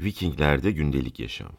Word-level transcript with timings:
Vikinglerde 0.00 0.70
gündelik 0.70 1.20
yaşam. 1.20 1.52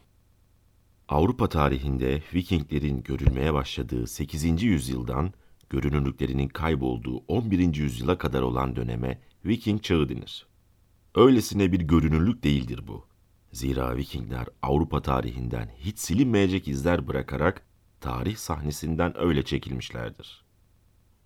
Avrupa 1.09 1.49
tarihinde 1.49 2.23
Vikinglerin 2.33 3.03
görülmeye 3.03 3.53
başladığı 3.53 4.07
8. 4.07 4.63
yüzyıldan 4.63 5.33
görünürlüklerinin 5.69 6.47
kaybolduğu 6.47 7.17
11. 7.17 7.75
yüzyıla 7.75 8.17
kadar 8.17 8.41
olan 8.41 8.75
döneme 8.75 9.21
Viking 9.45 9.83
çağı 9.83 10.09
denir. 10.09 10.47
Öylesine 11.15 11.71
bir 11.71 11.79
görünürlük 11.79 12.43
değildir 12.43 12.81
bu. 12.87 13.07
Zira 13.51 13.97
Vikingler 13.97 14.47
Avrupa 14.61 15.01
tarihinden 15.01 15.71
hiç 15.77 15.99
silinmeyecek 15.99 16.67
izler 16.67 17.07
bırakarak 17.07 17.65
tarih 18.01 18.35
sahnesinden 18.35 19.17
öyle 19.17 19.45
çekilmişlerdir. 19.45 20.45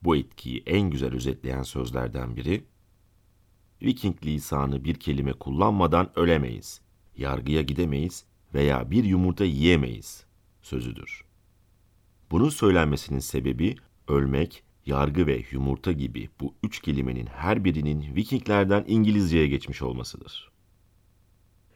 Bu 0.04 0.16
etkiyi 0.16 0.64
en 0.66 0.90
güzel 0.90 1.14
özetleyen 1.14 1.64
sözlerden 1.64 2.36
biri, 2.36 2.66
Viking 3.82 4.26
lisanı 4.26 4.84
bir 4.84 4.96
kelime 4.96 5.34
kullanmadan 5.34 6.20
ölemeyiz, 6.20 6.82
yargıya 7.20 7.62
gidemeyiz 7.62 8.26
veya 8.54 8.92
bir 8.92 9.04
yumurta 9.04 9.46
yiyemeyiz 9.46 10.24
sözüdür. 10.62 11.24
Bunun 12.32 12.50
söylenmesinin 12.50 13.20
sebebi 13.20 13.76
ölmek, 14.08 14.64
yargı 14.86 15.28
ve 15.28 15.44
yumurta 15.52 15.92
gibi 15.92 16.30
bu 16.40 16.54
üç 16.64 16.82
kelimenin 16.82 17.26
her 17.26 17.64
birinin 17.66 18.16
Vikinglerden 18.16 18.86
İngilizceye 18.88 19.48
geçmiş 19.48 19.82
olmasıdır. 19.82 20.52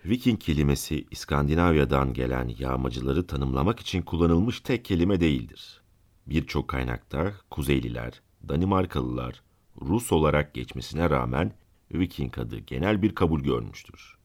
Viking 0.05 0.39
kelimesi 0.39 1.05
İskandinavya'dan 1.11 2.13
gelen 2.13 2.51
yağmacıları 2.59 3.27
tanımlamak 3.27 3.79
için 3.79 4.01
kullanılmış 4.01 4.59
tek 4.59 4.85
kelime 4.85 5.19
değildir. 5.19 5.81
Birçok 6.27 6.67
kaynakta 6.67 7.33
Kuzeyliler, 7.49 8.21
Danimarkalılar, 8.49 9.43
Rus 9.81 10.11
olarak 10.11 10.53
geçmesine 10.53 11.09
rağmen 11.09 11.53
Viking 11.91 12.37
adı 12.37 12.57
genel 12.59 13.01
bir 13.01 13.15
kabul 13.15 13.41
görmüştür. 13.41 14.17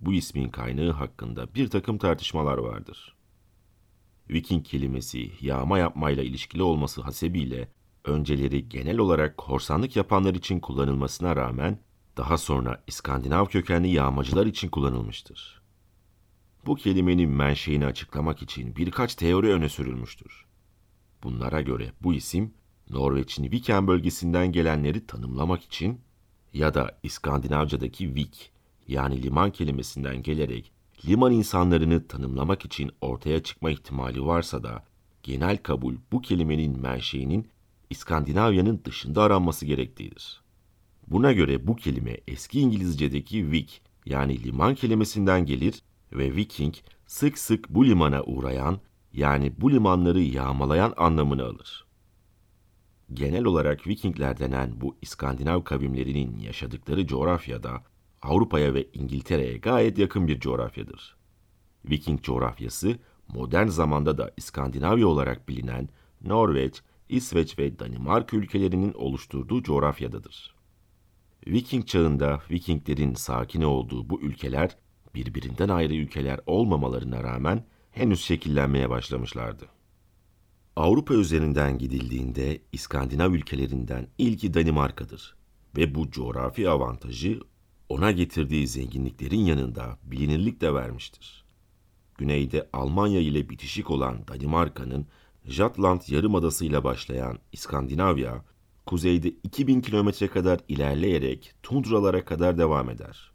Bu 0.00 0.12
ismin 0.12 0.48
kaynağı 0.48 0.92
hakkında 0.92 1.54
bir 1.54 1.68
takım 1.68 1.98
tartışmalar 1.98 2.58
vardır. 2.58 3.16
Viking 4.30 4.66
kelimesi 4.66 5.32
yağma 5.40 5.78
yapmayla 5.78 6.22
ilişkili 6.22 6.62
olması 6.62 7.02
hasebiyle 7.02 7.68
önceleri 8.04 8.68
genel 8.68 8.98
olarak 8.98 9.36
korsanlık 9.36 9.96
yapanlar 9.96 10.34
için 10.34 10.60
kullanılmasına 10.60 11.36
rağmen 11.36 11.78
daha 12.16 12.38
sonra 12.38 12.82
İskandinav 12.86 13.46
kökenli 13.46 13.88
yağmacılar 13.88 14.46
için 14.46 14.68
kullanılmıştır. 14.68 15.62
Bu 16.66 16.74
kelimenin 16.74 17.30
menşeini 17.30 17.86
açıklamak 17.86 18.42
için 18.42 18.76
birkaç 18.76 19.14
teori 19.14 19.48
öne 19.52 19.68
sürülmüştür. 19.68 20.46
Bunlara 21.22 21.60
göre 21.60 21.92
bu 22.00 22.14
isim 22.14 22.54
Norveç'in 22.90 23.50
Viken 23.50 23.86
bölgesinden 23.86 24.52
gelenleri 24.52 25.06
tanımlamak 25.06 25.62
için 25.62 26.00
ya 26.52 26.74
da 26.74 26.98
İskandinavcadaki 27.02 28.14
Vik 28.14 28.52
yani 28.90 29.22
liman 29.22 29.50
kelimesinden 29.50 30.22
gelerek 30.22 30.72
liman 31.08 31.32
insanlarını 31.32 32.08
tanımlamak 32.08 32.64
için 32.64 32.90
ortaya 33.00 33.42
çıkma 33.42 33.70
ihtimali 33.70 34.26
varsa 34.26 34.62
da 34.62 34.84
genel 35.22 35.56
kabul 35.56 35.96
bu 36.12 36.20
kelimenin 36.20 36.80
menşeinin 36.80 37.48
İskandinavya'nın 37.90 38.80
dışında 38.84 39.22
aranması 39.22 39.66
gerektiğidir. 39.66 40.42
Buna 41.06 41.32
göre 41.32 41.66
bu 41.66 41.76
kelime 41.76 42.16
eski 42.28 42.60
İngilizce'deki 42.60 43.50
vik 43.50 43.82
yani 44.06 44.44
liman 44.44 44.74
kelimesinden 44.74 45.46
gelir 45.46 45.82
ve 46.12 46.36
viking 46.36 46.74
sık 47.06 47.38
sık 47.38 47.68
bu 47.68 47.86
limana 47.86 48.22
uğrayan 48.22 48.80
yani 49.12 49.52
bu 49.60 49.72
limanları 49.72 50.20
yağmalayan 50.20 50.94
anlamını 50.96 51.44
alır. 51.44 51.86
Genel 53.12 53.44
olarak 53.44 53.86
Vikingler 53.86 54.38
denen 54.38 54.80
bu 54.80 54.96
İskandinav 55.02 55.64
kavimlerinin 55.64 56.38
yaşadıkları 56.38 57.06
coğrafyada 57.06 57.82
Avrupa'ya 58.22 58.74
ve 58.74 58.88
İngiltere'ye 58.92 59.58
gayet 59.58 59.98
yakın 59.98 60.28
bir 60.28 60.40
coğrafyadır. 60.40 61.16
Viking 61.84 62.22
coğrafyası 62.22 62.98
modern 63.28 63.66
zamanda 63.66 64.18
da 64.18 64.32
İskandinavya 64.36 65.06
olarak 65.06 65.48
bilinen 65.48 65.88
Norveç, 66.20 66.82
İsveç 67.08 67.58
ve 67.58 67.78
Danimarka 67.78 68.36
ülkelerinin 68.36 68.92
oluşturduğu 68.92 69.62
coğrafyadadır. 69.62 70.54
Viking 71.46 71.86
çağında 71.86 72.40
Vikinglerin 72.50 73.14
sakin 73.14 73.62
olduğu 73.62 74.10
bu 74.10 74.20
ülkeler 74.20 74.76
birbirinden 75.14 75.68
ayrı 75.68 75.94
ülkeler 75.94 76.40
olmamalarına 76.46 77.22
rağmen 77.22 77.64
henüz 77.90 78.20
şekillenmeye 78.20 78.90
başlamışlardı. 78.90 79.68
Avrupa 80.76 81.14
üzerinden 81.14 81.78
gidildiğinde 81.78 82.62
İskandinav 82.72 83.32
ülkelerinden 83.32 84.08
ilki 84.18 84.54
Danimarka'dır 84.54 85.36
ve 85.76 85.94
bu 85.94 86.10
coğrafi 86.10 86.68
avantajı 86.68 87.40
ona 87.90 88.10
getirdiği 88.10 88.68
zenginliklerin 88.68 89.40
yanında 89.40 89.98
bilinirlik 90.02 90.60
de 90.60 90.74
vermiştir. 90.74 91.44
Güneyde 92.18 92.68
Almanya 92.72 93.20
ile 93.20 93.48
bitişik 93.48 93.90
olan 93.90 94.28
Danimarka'nın 94.28 95.06
Jutland 95.44 96.00
Yarımadası 96.08 96.64
ile 96.64 96.84
başlayan 96.84 97.38
İskandinavya, 97.52 98.44
kuzeyde 98.86 99.28
2000 99.28 99.80
kilometre 99.80 100.28
kadar 100.28 100.60
ilerleyerek 100.68 101.54
tundralara 101.62 102.24
kadar 102.24 102.58
devam 102.58 102.90
eder. 102.90 103.32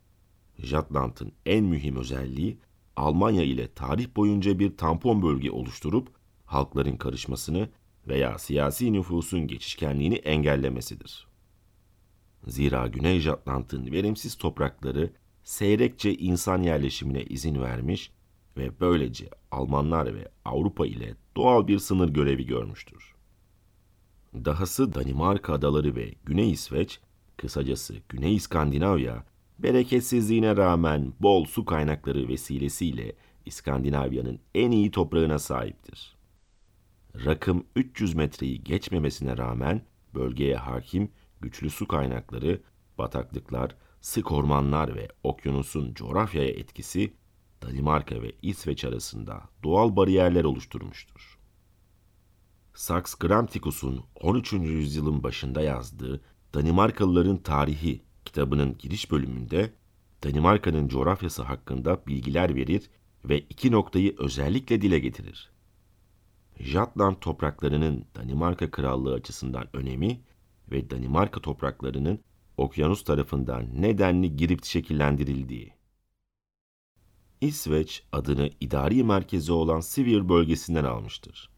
Jutland'ın 0.60 1.32
en 1.46 1.64
mühim 1.64 1.96
özelliği 1.96 2.58
Almanya 2.96 3.44
ile 3.44 3.68
tarih 3.68 4.16
boyunca 4.16 4.60
bir 4.60 4.78
tampon 4.78 5.22
bölge 5.22 5.52
oluşturup 5.52 6.08
halkların 6.46 6.98
karışmasını 6.98 7.70
veya 8.08 8.38
siyasi 8.38 8.94
nüfusun 8.94 9.48
geçişkenliğini 9.48 10.16
engellemesidir. 10.16 11.28
Zira 12.47 12.88
Güney 12.88 13.19
Jutland'ın 13.19 13.91
verimsiz 13.91 14.35
toprakları 14.35 15.13
seyrekçe 15.44 16.13
insan 16.13 16.63
yerleşimine 16.63 17.23
izin 17.23 17.61
vermiş 17.61 18.11
ve 18.57 18.79
böylece 18.79 19.29
Almanlar 19.51 20.16
ve 20.16 20.28
Avrupa 20.45 20.88
ile 20.88 21.16
doğal 21.38 21.67
bir 21.67 21.79
sınır 21.79 22.09
görevi 22.09 22.45
görmüştür. 22.45 23.16
Dahası 24.33 24.94
Danimarka 24.94 25.53
adaları 25.53 25.95
ve 25.95 26.13
Güney 26.25 26.51
İsveç, 26.51 27.00
kısacası 27.38 27.95
Güney 28.09 28.35
İskandinavya, 28.35 29.23
bereketsizliğine 29.59 30.57
rağmen 30.57 31.13
bol 31.19 31.45
su 31.45 31.66
kaynakları 31.66 32.27
vesilesiyle 32.27 33.16
İskandinavya'nın 33.45 34.39
en 34.56 34.72
iyi 34.72 34.91
toprağına 34.91 35.39
sahiptir. 35.39 36.16
Rakım 37.25 37.66
300 37.75 38.16
metreyi 38.16 38.63
geçmemesine 38.63 39.38
rağmen 39.38 39.81
bölgeye 40.16 40.56
hakim 40.56 41.09
güçlü 41.45 41.69
su 41.69 41.88
kaynakları, 41.88 42.61
bataklıklar, 42.97 43.75
sık 44.01 44.31
ormanlar 44.31 44.95
ve 44.95 45.07
okyanusun 45.23 45.94
coğrafyaya 45.94 46.50
etkisi 46.50 47.13
Danimarka 47.61 48.22
ve 48.22 48.31
İsveç 48.41 48.85
arasında 48.85 49.41
doğal 49.63 49.95
bariyerler 49.95 50.44
oluşturmuştur. 50.44 51.39
Sax 52.73 53.16
Gramticus'un 53.16 54.03
13. 54.16 54.53
yüzyılın 54.53 55.23
başında 55.23 55.61
yazdığı 55.61 56.22
Danimarkalıların 56.53 57.38
Tarihi 57.38 58.01
kitabının 58.25 58.77
giriş 58.77 59.12
bölümünde 59.12 59.73
Danimarka'nın 60.23 60.88
coğrafyası 60.88 61.44
hakkında 61.44 62.07
bilgiler 62.07 62.56
verir 62.56 62.89
ve 63.25 63.39
iki 63.39 63.72
noktayı 63.72 64.16
özellikle 64.17 64.81
dile 64.81 65.00
getirir. 65.00 65.51
Jutland 66.59 67.16
topraklarının 67.16 68.06
Danimarka 68.16 68.72
Krallığı 68.72 69.13
açısından 69.13 69.67
önemi 69.73 70.22
ve 70.72 70.90
Danimarka 70.90 71.42
topraklarının 71.42 72.20
okyanus 72.58 73.03
tarafından 73.03 73.81
nedenli 73.81 74.36
girip 74.36 74.66
şekillendirildiği. 74.66 75.74
İsveç 77.42 78.03
adını 78.12 78.50
idari 78.59 79.04
merkezi 79.04 79.52
olan 79.52 79.80
Sivir 79.80 80.30
bölgesinden 80.30 80.84
almıştır. 80.84 81.50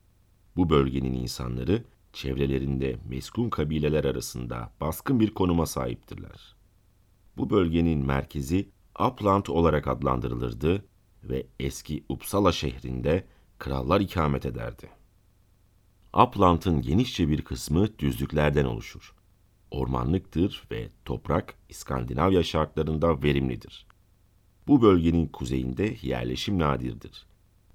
Bu 0.56 0.70
bölgenin 0.70 1.14
insanları 1.14 1.84
çevrelerinde 2.14 3.00
meskun 3.10 3.50
kabileler 3.50 4.04
arasında 4.04 4.74
baskın 4.82 5.20
bir 5.20 5.34
konuma 5.34 5.66
sahiptirler. 5.66 6.56
Bu 7.38 7.50
bölgenin 7.50 8.06
merkezi 8.06 8.70
Upland 9.00 9.46
olarak 9.46 9.88
adlandırılırdı 9.88 10.86
ve 11.24 11.48
eski 11.60 12.06
Uppsala 12.10 12.52
şehrinde 12.52 13.28
krallar 13.60 14.02
ikamet 14.02 14.46
ederdi. 14.46 14.90
Upland'ın 16.24 16.82
genişçe 16.82 17.30
bir 17.30 17.42
kısmı 17.42 18.00
düzlüklerden 18.00 18.66
oluşur. 18.66 19.14
Ormanlıktır 19.72 20.64
ve 20.72 20.90
toprak 21.06 21.56
İskandinavya 21.70 22.44
şartlarında 22.44 23.24
verimlidir. 23.24 23.88
Bu 24.68 24.82
bölgenin 24.82 25.28
kuzeyinde 25.28 25.96
yerleşim 26.02 26.60
nadirdir. 26.60 27.28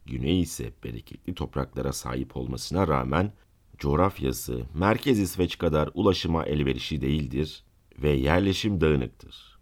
Güney 0.07 0.41
ise 0.41 0.73
bereketli 0.85 1.35
topraklara 1.35 1.93
sahip 1.93 2.37
olmasına 2.37 2.89
rağmen 2.89 3.33
coğrafyası 3.79 4.63
merkez 4.75 5.19
İsveç 5.19 5.59
kadar 5.59 5.91
ulaşıma 5.95 6.45
elverişli 6.45 7.01
değildir 7.01 7.65
ve 7.99 8.11
yerleşim 8.11 8.81
dağınıktır. 8.81 9.59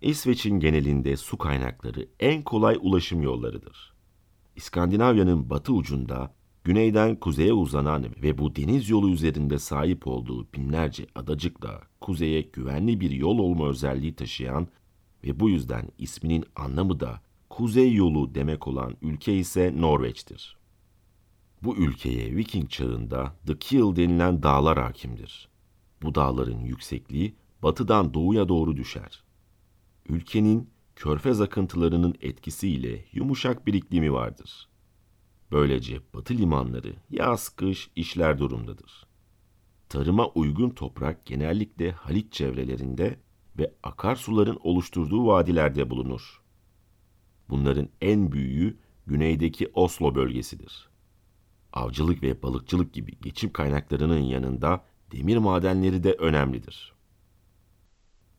İsveç'in 0.00 0.60
genelinde 0.60 1.16
su 1.16 1.38
kaynakları 1.38 2.08
en 2.20 2.42
kolay 2.42 2.78
ulaşım 2.80 3.22
yollarıdır. 3.22 3.94
İskandinavya'nın 4.56 5.50
batı 5.50 5.72
ucunda 5.72 6.36
güneyden 6.66 7.16
kuzeye 7.16 7.52
uzanan 7.52 8.04
ve 8.22 8.38
bu 8.38 8.56
deniz 8.56 8.90
yolu 8.90 9.10
üzerinde 9.10 9.58
sahip 9.58 10.06
olduğu 10.06 10.52
binlerce 10.52 11.06
adacıkla 11.14 11.82
kuzeye 12.00 12.40
güvenli 12.40 13.00
bir 13.00 13.10
yol 13.10 13.38
olma 13.38 13.68
özelliği 13.68 14.14
taşıyan 14.14 14.68
ve 15.24 15.40
bu 15.40 15.50
yüzden 15.50 15.88
isminin 15.98 16.44
anlamı 16.56 17.00
da 17.00 17.20
kuzey 17.50 17.94
yolu 17.94 18.34
demek 18.34 18.68
olan 18.68 18.96
ülke 19.02 19.38
ise 19.38 19.74
Norveç'tir. 19.76 20.56
Bu 21.62 21.76
ülkeye 21.76 22.36
Viking 22.36 22.70
çağında 22.70 23.36
The 23.46 23.58
Kiel 23.58 23.96
denilen 23.96 24.42
dağlar 24.42 24.78
hakimdir. 24.78 25.48
Bu 26.02 26.14
dağların 26.14 26.60
yüksekliği 26.60 27.34
batıdan 27.62 28.14
doğuya 28.14 28.48
doğru 28.48 28.76
düşer. 28.76 29.24
Ülkenin 30.08 30.70
körfez 30.96 31.40
akıntılarının 31.40 32.14
etkisiyle 32.20 33.04
yumuşak 33.12 33.66
bir 33.66 33.74
iklimi 33.74 34.12
vardır. 34.12 34.68
Böylece 35.52 36.00
batı 36.14 36.34
limanları 36.34 36.94
yaz 37.10 37.48
kış 37.48 37.90
işler 37.96 38.38
durumdadır. 38.38 39.06
Tarıma 39.88 40.28
uygun 40.28 40.70
toprak 40.70 41.26
genellikle 41.26 41.92
Halit 41.92 42.32
çevrelerinde 42.32 43.20
ve 43.58 43.74
akarsuların 43.82 44.58
oluşturduğu 44.62 45.26
vadilerde 45.26 45.90
bulunur. 45.90 46.42
Bunların 47.48 47.88
en 48.00 48.32
büyüğü 48.32 48.78
güneydeki 49.06 49.70
Oslo 49.74 50.14
bölgesidir. 50.14 50.88
Avcılık 51.72 52.22
ve 52.22 52.42
balıkçılık 52.42 52.92
gibi 52.92 53.18
geçim 53.22 53.52
kaynaklarının 53.52 54.18
yanında 54.18 54.84
demir 55.12 55.36
madenleri 55.36 56.04
de 56.04 56.12
önemlidir. 56.12 56.95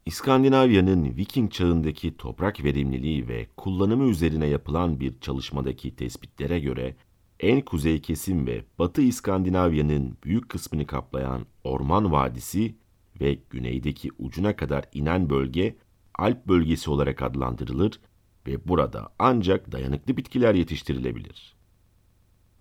İskandinavya'nın 0.08 1.06
Viking 1.18 1.52
çağındaki 1.52 2.18
toprak 2.18 2.64
verimliliği 2.64 3.28
ve 3.28 3.48
kullanımı 3.58 4.10
üzerine 4.10 4.46
yapılan 4.48 5.00
bir 5.00 5.20
çalışmadaki 5.20 5.96
tespitlere 5.96 6.60
göre 6.60 6.96
en 7.40 7.62
kuzey 7.62 8.02
kesim 8.02 8.48
ve 8.48 8.66
Batı 8.80 9.02
İskandinavya'nın 9.02 10.18
büyük 10.24 10.50
kısmını 10.50 10.88
kaplayan 10.88 11.46
Orman 11.64 12.12
Vadisi 12.12 12.76
ve 13.22 13.40
güneydeki 13.50 14.10
ucuna 14.20 14.56
kadar 14.56 14.86
inen 14.94 15.30
bölge 15.30 15.76
Alp 16.16 16.48
bölgesi 16.48 16.90
olarak 16.90 17.22
adlandırılır 17.22 18.00
ve 18.48 18.68
burada 18.68 19.10
ancak 19.20 19.72
dayanıklı 19.72 20.18
bitkiler 20.18 20.56
yetiştirilebilir. 20.56 21.56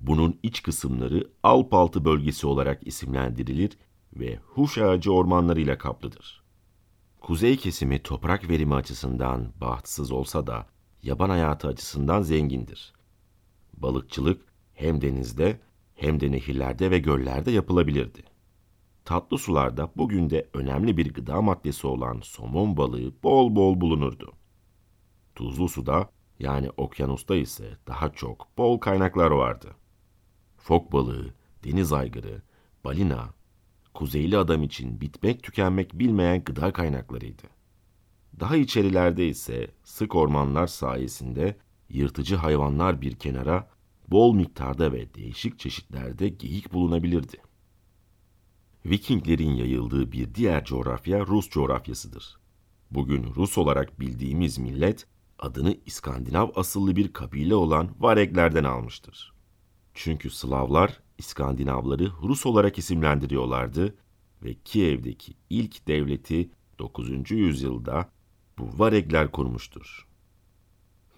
Bunun 0.00 0.38
iç 0.42 0.62
kısımları 0.62 1.30
Alp 1.42 1.74
altı 1.74 2.04
bölgesi 2.04 2.46
olarak 2.46 2.86
isimlendirilir 2.86 3.78
ve 4.16 4.36
huş 4.36 4.78
ağacı 4.78 5.12
ormanlarıyla 5.12 5.78
kaplıdır. 5.78 6.45
Kuzey 7.26 7.56
kesimi 7.56 7.98
toprak 7.98 8.48
verimi 8.48 8.74
açısından 8.74 9.52
bahtsız 9.60 10.12
olsa 10.12 10.46
da 10.46 10.66
yaban 11.02 11.30
hayatı 11.30 11.68
açısından 11.68 12.22
zengindir. 12.22 12.92
Balıkçılık 13.76 14.42
hem 14.74 15.00
denizde 15.00 15.60
hem 15.94 16.20
de 16.20 16.32
nehirlerde 16.32 16.90
ve 16.90 16.98
göllerde 16.98 17.50
yapılabilirdi. 17.50 18.22
Tatlı 19.04 19.38
sularda 19.38 19.90
bugün 19.96 20.30
de 20.30 20.48
önemli 20.54 20.96
bir 20.96 21.14
gıda 21.14 21.42
maddesi 21.42 21.86
olan 21.86 22.20
somon 22.22 22.76
balığı 22.76 23.22
bol 23.22 23.56
bol 23.56 23.80
bulunurdu. 23.80 24.32
Tuzlu 25.34 25.68
suda 25.68 26.10
yani 26.38 26.70
okyanusta 26.76 27.36
ise 27.36 27.78
daha 27.86 28.12
çok 28.12 28.58
bol 28.58 28.78
kaynaklar 28.78 29.30
vardı. 29.30 29.74
Fok 30.56 30.92
balığı, 30.92 31.34
deniz 31.64 31.92
aygırı, 31.92 32.42
balina, 32.84 33.34
kuzeyli 33.96 34.38
adam 34.38 34.62
için 34.62 35.00
bitmek 35.00 35.42
tükenmek 35.42 35.98
bilmeyen 35.98 36.44
gıda 36.44 36.72
kaynaklarıydı. 36.72 37.42
Daha 38.40 38.56
içerilerde 38.56 39.28
ise 39.28 39.70
sık 39.84 40.14
ormanlar 40.14 40.66
sayesinde 40.66 41.56
yırtıcı 41.88 42.36
hayvanlar 42.36 43.00
bir 43.00 43.16
kenara 43.16 43.70
bol 44.08 44.34
miktarda 44.34 44.92
ve 44.92 45.14
değişik 45.14 45.58
çeşitlerde 45.58 46.28
geyik 46.28 46.72
bulunabilirdi. 46.72 47.36
Vikinglerin 48.86 49.54
yayıldığı 49.54 50.12
bir 50.12 50.34
diğer 50.34 50.64
coğrafya 50.64 51.26
Rus 51.26 51.50
coğrafyasıdır. 51.50 52.38
Bugün 52.90 53.34
Rus 53.34 53.58
olarak 53.58 54.00
bildiğimiz 54.00 54.58
millet 54.58 55.06
adını 55.38 55.76
İskandinav 55.86 56.48
asıllı 56.54 56.96
bir 56.96 57.12
kabile 57.12 57.54
olan 57.54 57.90
Vareglerden 57.98 58.64
almıştır. 58.64 59.34
Çünkü 59.94 60.30
Slavlar 60.30 61.05
İskandinavları 61.18 62.12
Rus 62.22 62.46
olarak 62.46 62.78
isimlendiriyorlardı 62.78 63.94
ve 64.42 64.54
Kiev'deki 64.64 65.32
ilk 65.50 65.88
devleti 65.88 66.50
9. 66.78 67.30
yüzyılda 67.30 68.08
bu 68.58 68.68
Varegler 68.78 69.32
kurmuştur. 69.32 70.06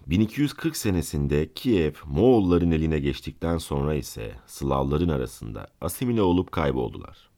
1240 0.07 0.77
senesinde 0.77 1.53
Kiev 1.53 1.93
Moğolların 2.05 2.71
eline 2.71 2.99
geçtikten 2.99 3.57
sonra 3.57 3.95
ise 3.95 4.35
Slavların 4.47 5.09
arasında 5.09 5.67
asimile 5.81 6.21
olup 6.21 6.51
kayboldular. 6.51 7.29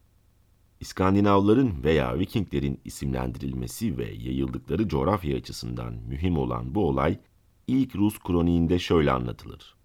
İskandinavların 0.79 1.83
veya 1.83 2.19
Vikinglerin 2.19 2.81
isimlendirilmesi 2.85 3.97
ve 3.97 4.11
yayıldıkları 4.11 4.87
coğrafya 4.87 5.37
açısından 5.37 5.93
mühim 5.93 6.37
olan 6.37 6.75
bu 6.75 6.87
olay 6.87 7.19
ilk 7.67 7.95
Rus 7.95 8.19
kroniğinde 8.19 8.79
şöyle 8.79 9.11
anlatılır. 9.11 9.75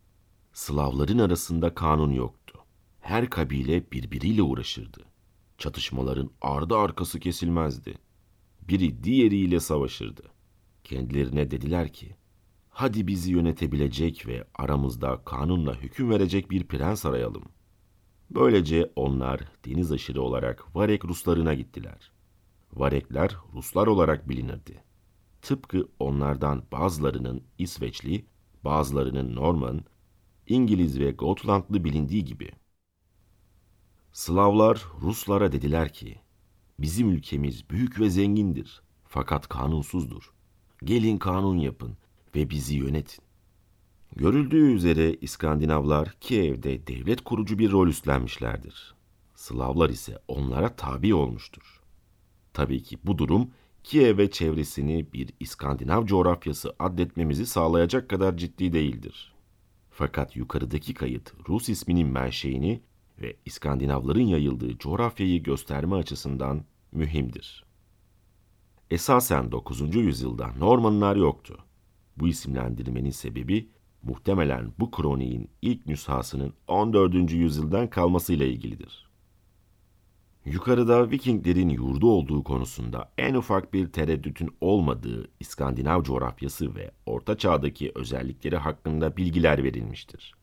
Slavların 0.52 1.19
arasında 1.19 1.75
kanun 1.75 2.12
yoktu. 2.12 2.46
Her 3.06 3.31
kabile 3.31 3.91
birbiriyle 3.93 4.43
uğraşırdı. 4.43 5.05
Çatışmaların 5.58 6.31
ardı 6.41 6.76
arkası 6.76 7.20
kesilmezdi. 7.20 7.94
Biri 8.69 9.05
diğeriyle 9.05 9.61
savaşırdı. 9.61 10.23
Kendilerine 10.85 11.50
dediler 11.50 11.93
ki, 11.93 12.17
hadi 12.69 13.06
bizi 13.06 13.32
yönetebilecek 13.32 14.26
ve 14.26 14.44
aramızda 14.55 15.25
kanunla 15.25 15.75
hüküm 15.75 16.11
verecek 16.11 16.50
bir 16.50 16.64
prens 16.64 17.06
arayalım. 17.06 17.44
Böylece 18.31 18.93
onlar 18.97 19.41
deniz 19.64 19.93
aşırı 19.93 20.23
olarak 20.23 20.76
Varek 20.76 21.05
Ruslarına 21.05 21.55
gittiler. 21.55 22.12
Varekler 22.73 23.37
Ruslar 23.55 23.87
olarak 23.87 24.29
bilinirdi. 24.29 24.85
Tıpkı 25.43 25.88
onlardan 25.99 26.62
bazılarının 26.73 27.43
İsveçli, 27.59 28.26
bazılarının 28.64 29.35
Norman, 29.37 29.85
İngiliz 30.47 31.00
ve 31.00 31.11
Gotlandlı 31.11 31.85
bilindiği 31.85 32.25
gibi. 32.25 32.50
Slavlar 34.17 34.87
Ruslara 35.03 35.53
dediler 35.53 35.93
ki, 35.93 36.17
bizim 36.79 37.11
ülkemiz 37.11 37.71
büyük 37.71 38.01
ve 38.01 38.11
zengindir 38.11 38.83
fakat 39.05 39.49
kanunsuzdur. 39.49 40.33
Gelin 40.85 41.19
kanun 41.19 41.59
yapın 41.59 41.97
ve 42.35 42.51
bizi 42.51 42.77
yönetin. 42.77 43.25
Görüldüğü 44.17 44.73
üzere 44.73 45.15
İskandinavlar 45.15 46.17
Kiev'de 46.21 46.87
devlet 46.87 47.25
kurucu 47.25 47.59
bir 47.59 47.73
rol 47.73 47.89
üstlenmişlerdir. 47.89 48.95
Slavlar 49.35 49.91
ise 49.91 50.19
onlara 50.29 50.77
tabi 50.77 51.15
olmuştur. 51.15 51.81
Tabii 52.53 52.83
ki 52.83 52.99
bu 53.05 53.19
durum 53.19 53.51
Kiev 53.85 54.19
ve 54.19 54.31
çevresini 54.31 55.12
bir 55.12 55.31
İskandinav 55.41 56.07
coğrafyası 56.07 56.77
adletmemizi 56.79 57.47
sağlayacak 57.47 58.11
kadar 58.11 58.37
ciddi 58.37 58.73
değildir. 58.73 59.35
Fakat 59.90 60.37
yukarıdaki 60.37 60.95
kayıt 60.95 61.33
Rus 61.49 61.69
isminin 61.69 62.09
menşeini 62.09 62.83
ve 63.20 63.37
İskandinavların 63.44 64.26
yayıldığı 64.26 64.78
coğrafyayı 64.78 65.42
gösterme 65.42 65.96
açısından 65.96 66.64
mühimdir. 66.92 67.64
Esasen 68.90 69.52
9. 69.52 69.94
yüzyılda 69.94 70.52
Normanlar 70.58 71.16
yoktu. 71.16 71.58
Bu 72.16 72.28
isimlendirmenin 72.28 73.11
sebebi 73.11 73.68
muhtemelen 74.02 74.73
bu 74.78 74.90
kroniğin 74.90 75.50
ilk 75.62 75.87
nüshasının 75.87 76.52
14. 76.68 77.32
yüzyıldan 77.32 77.90
kalmasıyla 77.90 78.46
ilgilidir. 78.46 79.06
Yukarıda 80.44 81.11
Vikinglerin 81.11 81.68
yurdu 81.68 82.11
olduğu 82.11 82.44
konusunda 82.44 83.12
en 83.18 83.35
ufak 83.35 83.73
bir 83.75 83.92
tereddütün 83.92 84.56
olmadığı 84.61 85.28
İskandinav 85.40 86.02
coğrafyası 86.02 86.75
ve 86.75 86.90
Orta 87.06 87.38
Çağ'daki 87.38 87.92
özellikleri 87.94 88.56
hakkında 88.56 89.16
bilgiler 89.16 89.64
verilmiştir. 89.64 90.35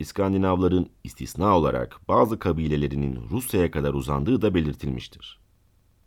İskandinavların 0.00 0.90
istisna 1.04 1.56
olarak 1.58 2.00
bazı 2.08 2.38
kabilelerinin 2.38 3.18
Rusya'ya 3.30 3.70
kadar 3.70 3.94
uzandığı 3.94 4.42
da 4.42 4.54
belirtilmiştir. 4.54 5.40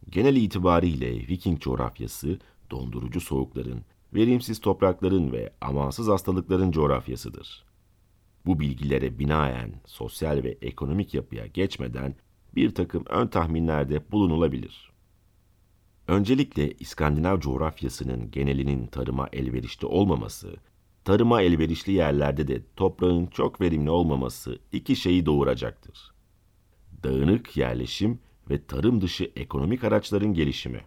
Genel 0.09 0.35
itibariyle 0.35 1.11
Viking 1.11 1.61
coğrafyası 1.61 2.39
dondurucu 2.71 3.21
soğukların, 3.21 3.81
verimsiz 4.13 4.61
toprakların 4.61 5.31
ve 5.31 5.53
amansız 5.61 6.07
hastalıkların 6.07 6.71
coğrafyasıdır. 6.71 7.63
Bu 8.45 8.59
bilgilere 8.59 9.19
binaen 9.19 9.73
sosyal 9.85 10.43
ve 10.43 10.57
ekonomik 10.61 11.13
yapıya 11.13 11.47
geçmeden 11.47 12.15
bir 12.55 12.75
takım 12.75 13.05
ön 13.09 13.27
tahminlerde 13.27 14.11
bulunulabilir. 14.11 14.91
Öncelikle 16.07 16.71
İskandinav 16.71 17.39
coğrafyasının 17.39 18.31
genelinin 18.31 18.87
tarıma 18.87 19.29
elverişli 19.33 19.87
olmaması, 19.87 20.55
tarıma 21.03 21.41
elverişli 21.41 21.91
yerlerde 21.91 22.47
de 22.47 22.61
toprağın 22.75 23.25
çok 23.25 23.61
verimli 23.61 23.89
olmaması 23.89 24.59
iki 24.71 24.95
şeyi 24.95 25.25
doğuracaktır. 25.25 26.13
Dağınık 27.03 27.57
yerleşim 27.57 28.19
ve 28.49 28.65
tarım 28.65 29.01
dışı 29.01 29.31
ekonomik 29.35 29.83
araçların 29.83 30.33
gelişimi 30.33 30.81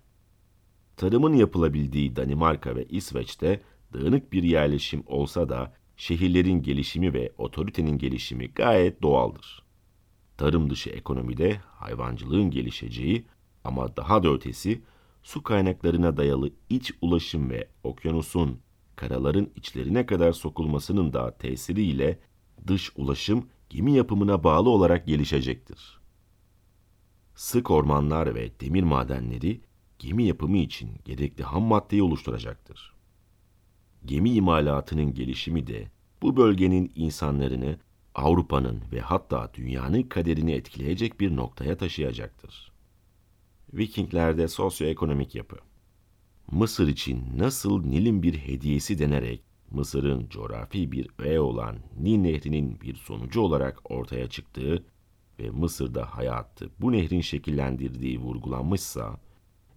tarımın 0.96 1.32
yapılabildiği 1.32 2.16
Danimarka 2.16 2.76
ve 2.76 2.84
İsveç'te 2.84 3.60
dağınık 3.92 4.32
bir 4.32 4.42
yerleşim 4.42 5.02
olsa 5.06 5.48
da 5.48 5.72
şehirlerin 5.96 6.62
gelişimi 6.62 7.12
ve 7.12 7.32
otoritenin 7.38 7.98
gelişimi 7.98 8.48
gayet 8.48 9.02
doğaldır. 9.02 9.62
Tarım 10.36 10.70
dışı 10.70 10.90
ekonomide 10.90 11.56
hayvancılığın 11.56 12.50
gelişeceği 12.50 13.24
ama 13.64 13.96
daha 13.96 14.22
da 14.22 14.32
ötesi 14.32 14.82
su 15.22 15.42
kaynaklarına 15.42 16.16
dayalı 16.16 16.50
iç 16.70 16.92
ulaşım 17.00 17.50
ve 17.50 17.68
okyanusun 17.84 18.60
karaların 18.96 19.50
içlerine 19.56 20.06
kadar 20.06 20.32
sokulmasının 20.32 21.12
da 21.12 21.38
tesiriyle 21.38 22.18
dış 22.66 22.92
ulaşım 22.96 23.46
gemi 23.70 23.92
yapımına 23.92 24.44
bağlı 24.44 24.70
olarak 24.70 25.06
gelişecektir. 25.06 26.00
Sık 27.34 27.70
ormanlar 27.70 28.34
ve 28.34 28.60
demir 28.60 28.82
madenleri 28.82 29.60
gemi 29.98 30.24
yapımı 30.24 30.56
için 30.56 30.90
gerekli 31.04 31.44
ham 31.44 31.62
maddeyi 31.62 32.02
oluşturacaktır. 32.02 32.94
Gemi 34.04 34.30
imalatının 34.30 35.14
gelişimi 35.14 35.66
de 35.66 35.90
bu 36.22 36.36
bölgenin 36.36 36.92
insanlarını 36.94 37.78
Avrupa'nın 38.14 38.82
ve 38.92 39.00
hatta 39.00 39.50
dünyanın 39.54 40.02
kaderini 40.02 40.52
etkileyecek 40.52 41.20
bir 41.20 41.36
noktaya 41.36 41.76
taşıyacaktır. 41.76 42.72
Vikinglerde 43.72 44.48
sosyoekonomik 44.48 45.34
yapı 45.34 45.56
Mısır 46.50 46.88
için 46.88 47.24
nasıl 47.36 47.86
Nil'in 47.86 48.22
bir 48.22 48.34
hediyesi 48.34 48.98
denerek 48.98 49.42
Mısır'ın 49.70 50.28
coğrafi 50.28 50.92
bir 50.92 51.08
öğe 51.18 51.40
olan 51.40 51.76
Nil 52.00 52.18
Nehri'nin 52.18 52.80
bir 52.80 52.94
sonucu 52.94 53.40
olarak 53.40 53.90
ortaya 53.90 54.28
çıktığı 54.28 54.84
ve 55.38 55.50
Mısır'da 55.50 56.16
hayatı 56.16 56.70
bu 56.78 56.92
nehrin 56.92 57.20
şekillendirdiği 57.20 58.18
vurgulanmışsa, 58.18 59.20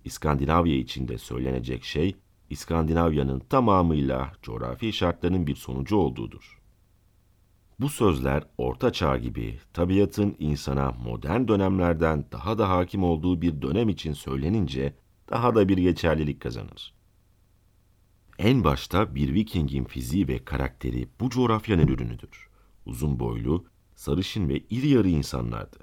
İskandinavya 0.06 0.76
için 0.76 1.08
de 1.08 1.18
söylenecek 1.18 1.84
şey, 1.84 2.16
İskandinavya'nın 2.50 3.40
tamamıyla 3.40 4.32
coğrafi 4.42 4.94
şartlarının 4.94 5.48
bir 5.48 5.56
sonucu 5.56 5.96
olduğudur. 5.96 6.60
Bu 7.80 7.90
sözler 7.90 8.44
Orta 8.58 8.94
Çağ 8.94 9.18
gibi 9.18 9.60
tabiatın 9.74 10.36
insana 10.40 10.92
modern 10.92 11.48
dönemlerden 11.48 12.26
daha 12.32 12.58
da 12.58 12.70
hakim 12.70 13.04
olduğu 13.04 13.42
bir 13.42 13.62
dönem 13.62 13.90
için 13.90 14.14
söylenince 14.14 14.94
daha 15.30 15.56
da 15.56 15.70
bir 15.70 15.78
geçerlilik 15.78 16.42
kazanır. 16.42 16.94
En 18.40 18.64
başta 18.64 19.16
bir 19.16 19.34
Viking'in 19.34 19.84
fiziği 19.84 20.28
ve 20.28 20.46
karakteri 20.46 21.08
bu 21.20 21.30
coğrafyanın 21.30 21.88
ürünüdür. 21.88 22.50
Uzun 22.86 23.20
boylu, 23.20 23.66
sarışın 23.96 24.50
ve 24.50 24.60
iri 24.60 24.88
yarı 24.88 25.10
insanlardı. 25.10 25.78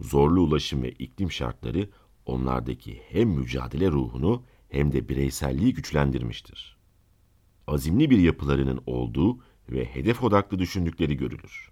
Zorlu 0.00 0.40
ulaşım 0.40 0.82
ve 0.82 0.90
iklim 0.90 1.30
şartları 1.30 1.88
onlardaki 2.26 3.02
hem 3.08 3.28
mücadele 3.28 3.90
ruhunu 3.90 4.44
hem 4.68 4.92
de 4.92 5.08
bireyselliği 5.08 5.74
güçlendirmiştir. 5.74 6.76
Azimli 7.66 8.10
bir 8.10 8.18
yapılarının 8.18 8.82
olduğu 8.86 9.38
ve 9.70 9.84
hedef 9.84 10.22
odaklı 10.22 10.58
düşündükleri 10.58 11.16
görülür. 11.16 11.70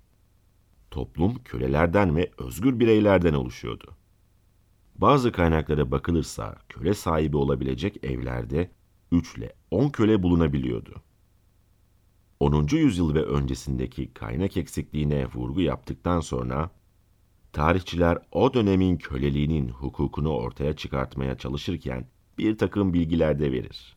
Toplum 0.91 1.43
kölelerden 1.45 2.17
ve 2.17 2.31
özgür 2.39 2.81
bireylerden 2.81 3.35
oluşuyordu. 3.35 3.98
Bazı 4.99 5.33
kaynaklara 5.33 5.91
bakılırsa 5.91 6.57
köle 6.69 6.95
sahibi 6.95 7.37
olabilecek 7.37 8.05
evlerde 8.05 8.71
3 9.13 9.37
ile 9.37 9.53
10 9.71 9.89
köle 9.89 10.23
bulunabiliyordu. 10.23 11.03
10. 12.41 12.67
yüzyıl 12.71 13.15
ve 13.15 13.23
öncesindeki 13.23 14.15
kaynak 14.15 14.57
eksikliğine 14.57 15.27
vurgu 15.27 15.61
yaptıktan 15.61 16.21
sonra 16.21 16.71
tarihçiler 17.53 18.19
o 18.33 18.55
dönemin 18.55 18.97
köleliğinin 18.97 19.69
hukukunu 19.69 20.31
ortaya 20.31 20.77
çıkartmaya 20.77 21.39
çalışırken 21.39 22.07
bir 22.39 22.59
takım 22.59 22.95
bilgiler 22.95 23.39
de 23.39 23.53
verir. 23.53 23.97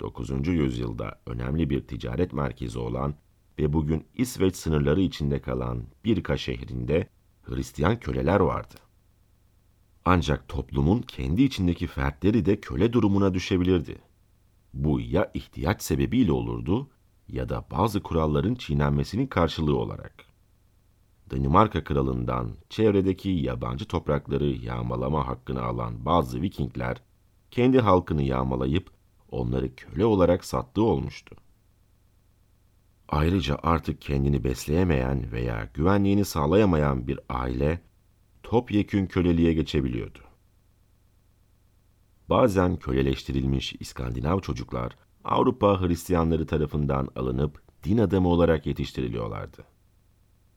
9. 0.00 0.46
yüzyılda 0.46 1.20
önemli 1.26 1.70
bir 1.70 1.80
ticaret 1.80 2.32
merkezi 2.32 2.78
olan 2.78 3.14
ve 3.58 3.72
bugün 3.72 4.06
İsveç 4.14 4.56
sınırları 4.56 5.00
içinde 5.00 5.40
kalan 5.40 5.84
Birka 6.04 6.36
şehrinde 6.36 7.08
Hristiyan 7.42 8.00
köleler 8.00 8.40
vardı. 8.40 8.85
Ancak 10.08 10.48
toplumun 10.48 11.02
kendi 11.02 11.42
içindeki 11.42 11.86
fertleri 11.86 12.46
de 12.46 12.60
köle 12.60 12.92
durumuna 12.92 13.34
düşebilirdi. 13.34 13.98
Bu 14.74 15.00
ya 15.00 15.30
ihtiyaç 15.34 15.82
sebebiyle 15.82 16.32
olurdu 16.32 16.90
ya 17.28 17.48
da 17.48 17.64
bazı 17.70 18.02
kuralların 18.02 18.54
çiğnenmesinin 18.54 19.26
karşılığı 19.26 19.76
olarak. 19.76 20.24
Danimarka 21.30 21.84
kralından 21.84 22.50
çevredeki 22.70 23.28
yabancı 23.28 23.84
toprakları 23.84 24.46
yağmalama 24.46 25.26
hakkını 25.26 25.62
alan 25.62 26.04
bazı 26.04 26.42
Vikingler 26.42 27.02
kendi 27.50 27.80
halkını 27.80 28.22
yağmalayıp 28.22 28.90
onları 29.30 29.74
köle 29.74 30.04
olarak 30.04 30.44
sattığı 30.44 30.82
olmuştu. 30.82 31.36
Ayrıca 33.08 33.58
artık 33.62 34.00
kendini 34.00 34.44
besleyemeyen 34.44 35.32
veya 35.32 35.70
güvenliğini 35.74 36.24
sağlayamayan 36.24 37.08
bir 37.08 37.20
aile 37.28 37.80
topyekün 38.46 39.06
köleliğe 39.06 39.52
geçebiliyordu. 39.52 40.18
Bazen 42.28 42.76
köleleştirilmiş 42.76 43.74
İskandinav 43.80 44.40
çocuklar 44.40 44.96
Avrupa 45.24 45.80
Hristiyanları 45.80 46.46
tarafından 46.46 47.08
alınıp 47.16 47.62
din 47.84 47.98
adamı 47.98 48.28
olarak 48.28 48.66
yetiştiriliyorlardı. 48.66 49.64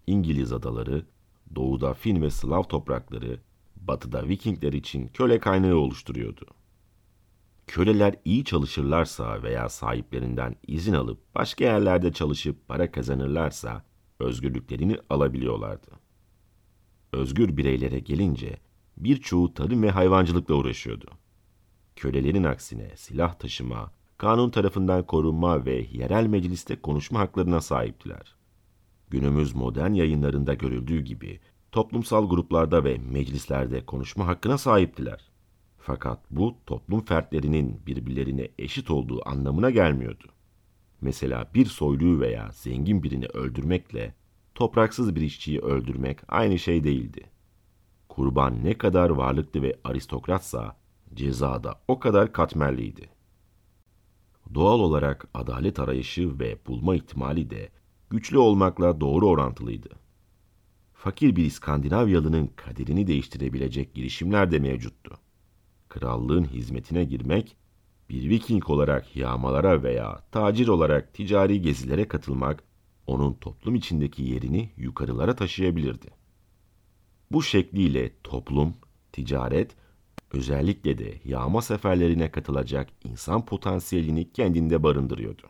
İngiliz 0.07 0.53
adaları, 0.53 1.05
doğuda 1.55 1.93
Fin 1.93 2.21
ve 2.21 2.29
Slav 2.29 2.63
toprakları, 2.63 3.39
batıda 3.75 4.27
Vikingler 4.27 4.73
için 4.73 5.07
köle 5.07 5.39
kaynağı 5.39 5.75
oluşturuyordu. 5.75 6.45
Köleler 7.67 8.15
iyi 8.25 8.45
çalışırlarsa 8.45 9.43
veya 9.43 9.69
sahiplerinden 9.69 10.55
izin 10.67 10.93
alıp 10.93 11.35
başka 11.35 11.65
yerlerde 11.65 12.13
çalışıp 12.13 12.67
para 12.67 12.91
kazanırlarsa 12.91 13.85
özgürlüklerini 14.19 14.97
alabiliyorlardı. 15.09 15.98
Özgür 17.11 17.57
bireylere 17.57 17.99
gelince 17.99 18.57
birçoğu 18.97 19.53
tarım 19.53 19.83
ve 19.83 19.91
hayvancılıkla 19.91 20.55
uğraşıyordu. 20.55 21.07
Kölelerin 21.95 22.43
aksine 22.43 22.91
silah 22.95 23.33
taşıma, 23.33 23.91
kanun 24.17 24.49
tarafından 24.49 25.05
korunma 25.05 25.65
ve 25.65 25.87
yerel 25.91 26.25
mecliste 26.25 26.81
konuşma 26.81 27.19
haklarına 27.19 27.61
sahiptiler. 27.61 28.35
Günümüz 29.09 29.55
modern 29.55 29.93
yayınlarında 29.93 30.53
görüldüğü 30.53 31.01
gibi 31.01 31.39
toplumsal 31.71 32.29
gruplarda 32.29 32.83
ve 32.83 32.97
meclislerde 32.97 33.85
konuşma 33.85 34.27
hakkına 34.27 34.57
sahiptiler. 34.57 35.29
Fakat 35.77 36.19
bu 36.31 36.55
toplum 36.65 37.01
fertlerinin 37.01 37.81
birbirlerine 37.87 38.47
eşit 38.59 38.91
olduğu 38.91 39.29
anlamına 39.29 39.69
gelmiyordu. 39.69 40.27
Mesela 41.01 41.49
bir 41.53 41.65
soyluyu 41.65 42.19
veya 42.19 42.49
zengin 42.53 43.03
birini 43.03 43.25
öldürmekle 43.25 44.15
topraksız 44.55 45.15
bir 45.15 45.21
işçiyi 45.21 45.59
öldürmek 45.59 46.19
aynı 46.27 46.59
şey 46.59 46.83
değildi. 46.83 47.29
Kurban 48.09 48.63
ne 48.63 48.77
kadar 48.77 49.09
varlıklı 49.09 49.61
ve 49.61 49.75
aristokratsa 49.83 50.77
ceza 51.13 51.63
da 51.63 51.81
o 51.87 51.99
kadar 51.99 52.33
katmerliydi. 52.33 53.09
Doğal 54.53 54.79
olarak 54.79 55.27
adalet 55.33 55.79
arayışı 55.79 56.39
ve 56.39 56.57
bulma 56.67 56.95
ihtimali 56.95 57.49
de 57.49 57.69
güçlü 58.09 58.37
olmakla 58.37 59.01
doğru 59.01 59.27
orantılıydı. 59.27 59.89
Fakir 60.93 61.35
bir 61.35 61.45
İskandinavyalı'nın 61.45 62.47
kaderini 62.55 63.07
değiştirebilecek 63.07 63.93
girişimler 63.93 64.51
de 64.51 64.59
mevcuttu. 64.59 65.17
Krallığın 65.89 66.43
hizmetine 66.43 67.03
girmek, 67.03 67.57
bir 68.09 68.29
Viking 68.29 68.69
olarak 68.69 69.15
yağmalara 69.15 69.83
veya 69.83 70.23
tacir 70.31 70.67
olarak 70.67 71.13
ticari 71.13 71.61
gezilere 71.61 72.07
katılmak 72.07 72.63
onun 73.09 73.33
toplum 73.33 73.75
içindeki 73.75 74.23
yerini 74.23 74.69
yukarılara 74.77 75.35
taşıyabilirdi. 75.35 76.07
Bu 77.31 77.43
şekliyle 77.43 78.11
toplum, 78.23 78.73
ticaret, 79.11 79.75
özellikle 80.31 80.97
de 80.97 81.19
yağma 81.25 81.61
seferlerine 81.61 82.31
katılacak 82.31 82.89
insan 83.03 83.45
potansiyelini 83.45 84.31
kendinde 84.31 84.83
barındırıyordu. 84.83 85.43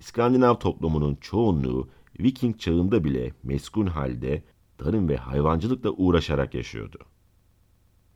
İskandinav 0.00 0.54
toplumunun 0.54 1.14
çoğunluğu 1.20 1.88
Viking 2.20 2.58
çağında 2.58 3.04
bile 3.04 3.32
meskun 3.42 3.86
halde 3.86 4.42
tarım 4.78 5.08
ve 5.08 5.16
hayvancılıkla 5.16 5.90
uğraşarak 5.90 6.54
yaşıyordu. 6.54 6.98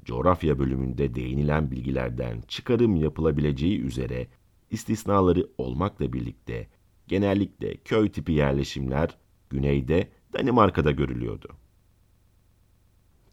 Coğrafya 0.05 0.59
bölümünde 0.59 1.15
değinilen 1.15 1.71
bilgilerden 1.71 2.43
çıkarım 2.49 2.97
yapılabileceği 2.97 3.81
üzere 3.81 4.27
istisnaları 4.71 5.49
olmakla 5.59 6.13
birlikte 6.13 6.69
genellikle 7.11 7.77
köy 7.77 8.13
tipi 8.13 8.33
yerleşimler 8.33 9.17
güneyde 9.51 10.09
Danimarka'da 10.33 10.91
görülüyordu. 10.91 11.49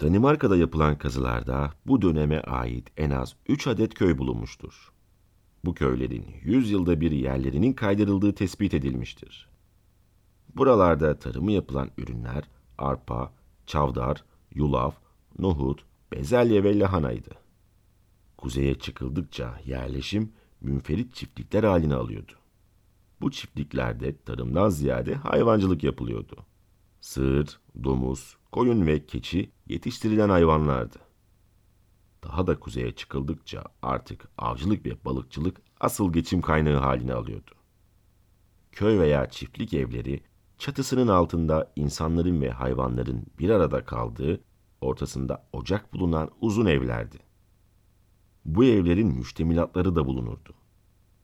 Danimarka'da 0.02 0.58
yapılan 0.58 0.98
kazılarda 0.98 1.74
bu 1.86 2.02
döneme 2.02 2.40
ait 2.40 2.92
en 2.98 3.10
az 3.10 3.36
3 3.48 3.68
adet 3.68 3.94
köy 3.94 4.18
bulunmuştur. 4.18 4.92
Bu 5.66 5.74
köylerin 5.74 6.26
100 6.44 6.72
yılda 6.72 7.02
bir 7.02 7.12
yerlerinin 7.12 7.74
kaydırıldığı 7.74 8.36
tespit 8.36 8.74
edilmiştir. 8.74 9.50
Buralarda 10.56 11.20
tarımı 11.20 11.52
yapılan 11.52 11.90
ürünler 11.98 12.44
arpa, 12.78 13.34
çavdar, 13.66 14.24
yulaf, 14.56 14.96
nohut, 15.40 15.86
bezelye 16.12 16.64
ve 16.64 16.80
lahanaydı. 16.80 17.32
Kuzeye 18.38 18.80
çıkıldıkça 18.80 19.60
yerleşim 19.66 20.32
münferit 20.62 21.16
çiftlikler 21.16 21.64
halini 21.64 21.96
alıyordu. 21.96 22.34
Bu 23.22 23.32
çiftliklerde 23.32 24.18
tarımdan 24.18 24.70
ziyade 24.70 25.16
hayvancılık 25.16 25.84
yapılıyordu. 25.84 26.36
Sığır, 27.02 27.60
domuz, 27.84 28.38
koyun 28.52 28.88
ve 28.88 29.06
keçi 29.06 29.52
yetiştirilen 29.68 30.30
hayvanlardı. 30.30 30.98
daha 32.24 32.48
da 32.48 32.60
kuzeye 32.60 32.92
çıkıldıkça 32.96 33.64
artık 33.82 34.28
avcılık 34.38 34.86
ve 34.86 35.06
balıkçılık 35.06 35.62
asıl 35.80 36.14
geçim 36.14 36.42
kaynağı 36.42 36.80
haline 36.80 37.14
alıyordu. 37.14 37.52
Köy 38.72 39.00
veya 39.00 39.30
çiftlik 39.30 39.74
evleri 39.74 40.22
çatısının 40.58 41.08
altında 41.08 41.72
insanların 41.76 42.42
ve 42.42 42.52
hayvanların 42.52 43.26
bir 43.40 43.50
arada 43.50 43.86
kaldığı, 43.86 44.42
ortasında 44.82 45.48
ocak 45.54 45.94
bulunan 45.94 46.30
uzun 46.42 46.66
evlerdi. 46.66 47.18
Bu 48.46 48.66
evlerin 48.66 49.08
müştemilatları 49.08 49.96
da 49.96 50.06
bulunurdu. 50.06 50.54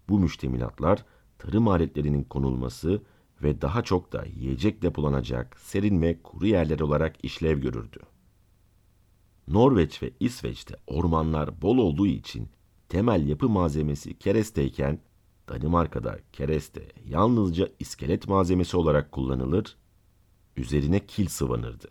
Bu 0.10 0.20
müştemilatlar 0.20 1.06
tarım 1.44 1.68
aletlerinin 1.68 2.24
konulması 2.24 3.02
ve 3.44 3.62
daha 3.62 3.84
çok 3.84 4.14
da 4.14 4.26
yiyecek 4.26 4.82
depolanacak 4.82 5.60
serin 5.60 6.02
ve 6.02 6.22
kuru 6.24 6.48
yerler 6.48 6.80
olarak 6.80 7.26
işlev 7.26 7.60
görürdü. 7.60 8.00
Norveç 9.48 10.04
ve 10.04 10.12
İsveç'te 10.20 10.76
ormanlar 10.88 11.62
bol 11.62 11.78
olduğu 11.78 12.08
için 12.08 12.50
temel 12.90 13.28
yapı 13.28 13.50
malzemesi 13.50 14.20
keresteyken 14.20 15.00
Danimarka'da 15.50 16.20
kereste 16.34 16.88
yalnızca 17.06 17.70
iskelet 17.80 18.28
malzemesi 18.28 18.78
olarak 18.78 19.12
kullanılır, 19.12 19.78
üzerine 20.58 21.06
kil 21.06 21.28
sıvanırdı. 21.28 21.88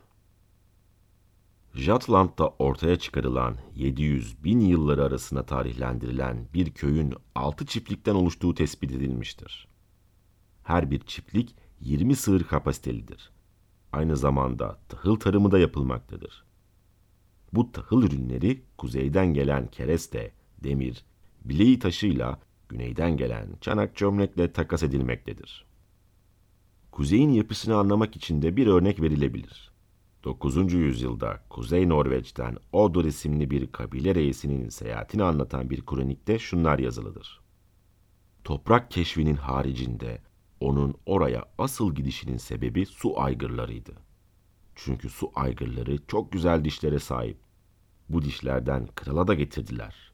Jutland'da 1.74 2.48
ortaya 2.48 2.98
çıkarılan 2.98 3.56
700 3.76 4.44
bin 4.44 4.60
yılları 4.60 5.04
arasında 5.04 5.46
tarihlendirilen 5.46 6.48
bir 6.54 6.70
köyün 6.70 7.14
6 7.34 7.66
çiftlikten 7.66 8.14
oluştuğu 8.14 8.54
tespit 8.54 8.92
edilmiştir. 8.92 9.68
Her 10.62 10.90
bir 10.90 11.00
çiftlik 11.00 11.56
20 11.80 12.16
sığır 12.16 12.44
kapasitelidir. 12.44 13.30
Aynı 13.92 14.16
zamanda 14.16 14.78
tahıl 14.88 15.16
tarımı 15.16 15.50
da 15.50 15.58
yapılmaktadır. 15.58 16.44
Bu 17.52 17.72
tahıl 17.72 18.02
ürünleri 18.02 18.62
kuzeyden 18.78 19.34
gelen 19.34 19.66
kereste, 19.66 20.32
demir, 20.64 21.04
bileği 21.44 21.78
taşıyla 21.78 22.40
güneyden 22.68 23.16
gelen 23.16 23.48
çanak 23.60 23.96
çömlekle 23.96 24.52
takas 24.52 24.82
edilmektedir. 24.82 25.66
Kuzeyin 26.90 27.30
yapısını 27.30 27.76
anlamak 27.76 28.16
için 28.16 28.42
de 28.42 28.56
bir 28.56 28.66
örnek 28.66 29.00
verilebilir. 29.00 29.71
9. 30.24 30.72
yüzyılda 30.72 31.40
Kuzey 31.50 31.88
Norveç'ten 31.88 32.56
Odur 32.72 33.04
isimli 33.04 33.50
bir 33.50 33.72
kabile 33.72 34.14
reisinin 34.14 34.68
seyahatini 34.68 35.22
anlatan 35.22 35.70
bir 35.70 35.86
kronikte 35.86 36.38
şunlar 36.38 36.78
yazılıdır. 36.78 37.40
Toprak 38.44 38.90
keşfinin 38.90 39.36
haricinde 39.36 40.22
onun 40.60 40.94
oraya 41.06 41.44
asıl 41.58 41.94
gidişinin 41.94 42.36
sebebi 42.36 42.86
su 42.86 43.20
aygırlarıydı. 43.20 43.92
Çünkü 44.74 45.08
su 45.08 45.32
aygırları 45.34 45.98
çok 46.06 46.32
güzel 46.32 46.64
dişlere 46.64 46.98
sahip. 46.98 47.38
Bu 48.08 48.22
dişlerden 48.22 48.88
krala 48.94 49.26
da 49.26 49.34
getirdiler. 49.34 50.12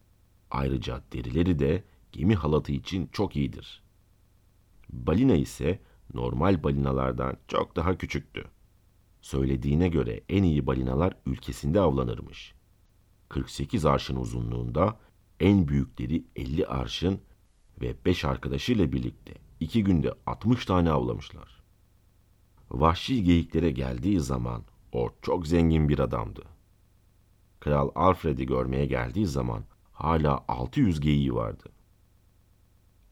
Ayrıca 0.50 1.02
derileri 1.12 1.58
de 1.58 1.84
gemi 2.12 2.34
halatı 2.34 2.72
için 2.72 3.08
çok 3.12 3.36
iyidir. 3.36 3.82
Balina 4.90 5.34
ise 5.34 5.80
normal 6.14 6.62
balinalardan 6.62 7.36
çok 7.48 7.76
daha 7.76 7.98
küçüktü. 7.98 8.44
Söylediğine 9.20 9.88
göre 9.88 10.20
en 10.28 10.42
iyi 10.42 10.66
balinalar 10.66 11.16
ülkesinde 11.26 11.80
avlanırmış. 11.80 12.54
48 13.28 13.86
arşın 13.86 14.16
uzunluğunda 14.16 15.00
en 15.40 15.68
büyükleri 15.68 16.24
50 16.36 16.66
arşın 16.66 17.20
ve 17.80 17.94
5 18.04 18.24
arkadaşıyla 18.24 18.92
birlikte 18.92 19.34
2 19.60 19.84
günde 19.84 20.14
60 20.26 20.66
tane 20.66 20.90
avlamışlar. 20.90 21.62
Vahşi 22.70 23.24
geyiklere 23.24 23.70
geldiği 23.70 24.20
zaman 24.20 24.62
o 24.92 25.10
çok 25.22 25.46
zengin 25.46 25.88
bir 25.88 25.98
adamdı. 25.98 26.42
Kral 27.60 27.90
Alfred'i 27.94 28.46
görmeye 28.46 28.86
geldiği 28.86 29.26
zaman 29.26 29.64
hala 29.92 30.44
600 30.48 31.00
geyiği 31.00 31.34
vardı. 31.34 31.68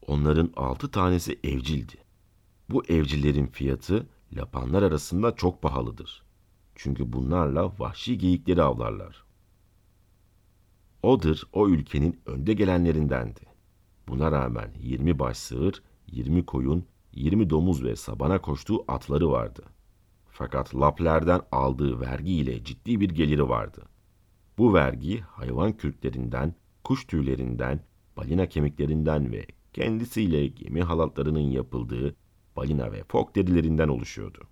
Onların 0.07 0.53
6 0.55 0.91
tanesi 0.91 1.39
evcildi. 1.43 1.95
Bu 2.69 2.85
evcillerin 2.85 3.47
fiyatı 3.47 4.07
lapanlar 4.33 4.83
arasında 4.83 5.35
çok 5.35 5.61
pahalıdır. 5.61 6.23
Çünkü 6.75 7.13
bunlarla 7.13 7.79
vahşi 7.79 8.17
geyikleri 8.17 8.63
avlarlar. 8.63 9.23
Odur 11.03 11.41
o 11.53 11.69
ülkenin 11.69 12.19
önde 12.25 12.53
gelenlerindendi. 12.53 13.41
Buna 14.07 14.31
rağmen 14.31 14.73
20 14.79 15.19
baş 15.19 15.37
sığır, 15.37 15.83
20 16.07 16.45
koyun, 16.45 16.85
20 17.13 17.49
domuz 17.49 17.83
ve 17.83 17.95
sabana 17.95 18.41
koştuğu 18.41 18.85
atları 18.87 19.31
vardı. 19.31 19.63
Fakat 20.29 20.75
Laplerden 20.75 21.41
aldığı 21.51 22.01
vergi 22.01 22.33
ile 22.33 22.63
ciddi 22.63 22.99
bir 22.99 23.09
geliri 23.09 23.49
vardı. 23.49 23.83
Bu 24.57 24.73
vergi 24.73 25.19
hayvan 25.19 25.77
kürklerinden, 25.77 26.55
kuş 26.83 27.05
tüylerinden, 27.05 27.79
balina 28.17 28.45
kemiklerinden 28.49 29.31
ve 29.31 29.45
kendisiyle 29.73 30.47
gemi 30.47 30.83
halatlarının 30.83 31.39
yapıldığı 31.39 32.15
balina 32.57 32.91
ve 32.91 33.03
fok 33.07 33.35
derilerinden 33.35 33.87
oluşuyordu. 33.87 34.47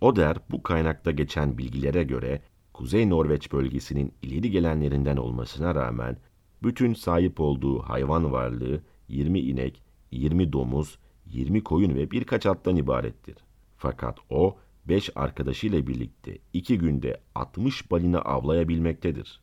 Oder 0.00 0.36
bu 0.50 0.62
kaynakta 0.62 1.10
geçen 1.10 1.58
bilgilere 1.58 2.02
göre 2.02 2.42
Kuzey 2.72 3.10
Norveç 3.10 3.52
bölgesinin 3.52 4.12
ileri 4.22 4.50
gelenlerinden 4.50 5.16
olmasına 5.16 5.74
rağmen 5.74 6.16
bütün 6.62 6.94
sahip 6.94 7.40
olduğu 7.40 7.78
hayvan 7.82 8.32
varlığı 8.32 8.82
20 9.08 9.40
inek, 9.40 9.82
20 10.10 10.52
domuz, 10.52 10.98
20 11.26 11.64
koyun 11.64 11.94
ve 11.94 12.10
birkaç 12.10 12.46
attan 12.46 12.76
ibarettir. 12.76 13.36
Fakat 13.76 14.18
o 14.30 14.56
5 14.84 15.10
arkadaşıyla 15.14 15.86
birlikte 15.86 16.38
2 16.52 16.78
günde 16.78 17.20
60 17.34 17.90
balina 17.90 18.18
avlayabilmektedir. 18.18 19.40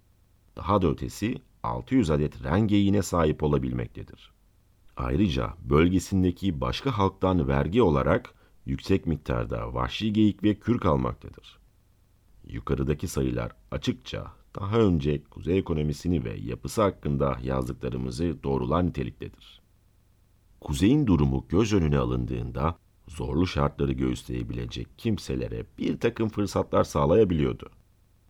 Daha 0.56 0.82
da 0.82 0.88
ötesi 0.88 1.36
600 1.64 2.12
adet 2.12 2.44
rengeyiğine 2.44 3.02
sahip 3.02 3.44
olabilmektedir. 3.44 4.37
Ayrıca 4.98 5.54
bölgesindeki 5.64 6.62
başka 6.62 6.98
halktan 6.98 7.48
vergi 7.48 7.82
olarak 7.82 8.34
yüksek 8.66 9.06
miktarda 9.06 9.74
vahşi 9.74 10.14
geyik 10.14 10.44
ve 10.44 10.56
kürk 10.56 10.86
almaktadır. 10.86 11.60
Yukarıdaki 12.48 13.08
sayılar 13.08 13.52
açıkça 13.72 14.32
daha 14.60 14.80
önce 14.80 15.24
kuzey 15.24 15.58
ekonomisini 15.58 16.24
ve 16.24 16.38
yapısı 16.40 16.82
hakkında 16.82 17.38
yazdıklarımızı 17.44 18.44
doğrular 18.44 18.86
niteliktedir. 18.86 19.62
Kuzeyin 20.62 21.08
durumu 21.08 21.46
göz 21.50 21.74
önüne 21.74 21.98
alındığında 21.98 22.78
zorlu 23.08 23.48
şartları 23.48 23.92
göğüsleyebilecek 23.92 24.88
kimselere 24.98 25.66
bir 25.78 26.00
takım 26.00 26.30
fırsatlar 26.30 26.84
sağlayabiliyordu. 26.84 27.70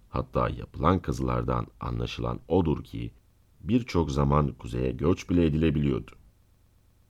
Hatta 0.09 0.49
yapılan 0.49 0.99
kazılardan 0.99 1.67
anlaşılan 1.79 2.39
odur 2.47 2.83
ki 2.83 3.11
birçok 3.59 4.11
zaman 4.11 4.53
kuzeye 4.53 4.91
göç 4.91 5.29
bile 5.29 5.45
edilebiliyordu. 5.45 6.16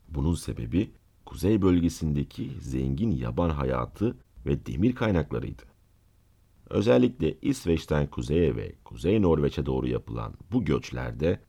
Bunun 0.10 0.36
sebebi 0.36 0.92
kuzey 1.26 1.62
bölgesindeki 1.62 2.52
zengin 2.62 3.12
yaban 3.12 3.50
hayatı 3.50 4.18
ve 4.46 4.66
demir 4.66 4.96
kaynaklarıydı. 4.96 5.64
Özellikle 6.70 7.38
İsveç'ten 7.42 8.08
kuzeye 8.08 8.56
ve 8.56 8.76
Kuzey 8.84 9.22
Norveç'e 9.22 9.66
doğru 9.66 9.88
yapılan 9.88 10.34
bu 10.52 10.66
göçlerde 10.66 11.40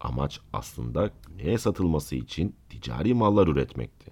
amaç 0.00 0.40
aslında 0.52 1.10
güneye 1.28 1.58
satılması 1.58 2.16
için 2.16 2.56
ticari 2.68 3.14
mallar 3.14 3.48
üretmekti. 3.48 4.10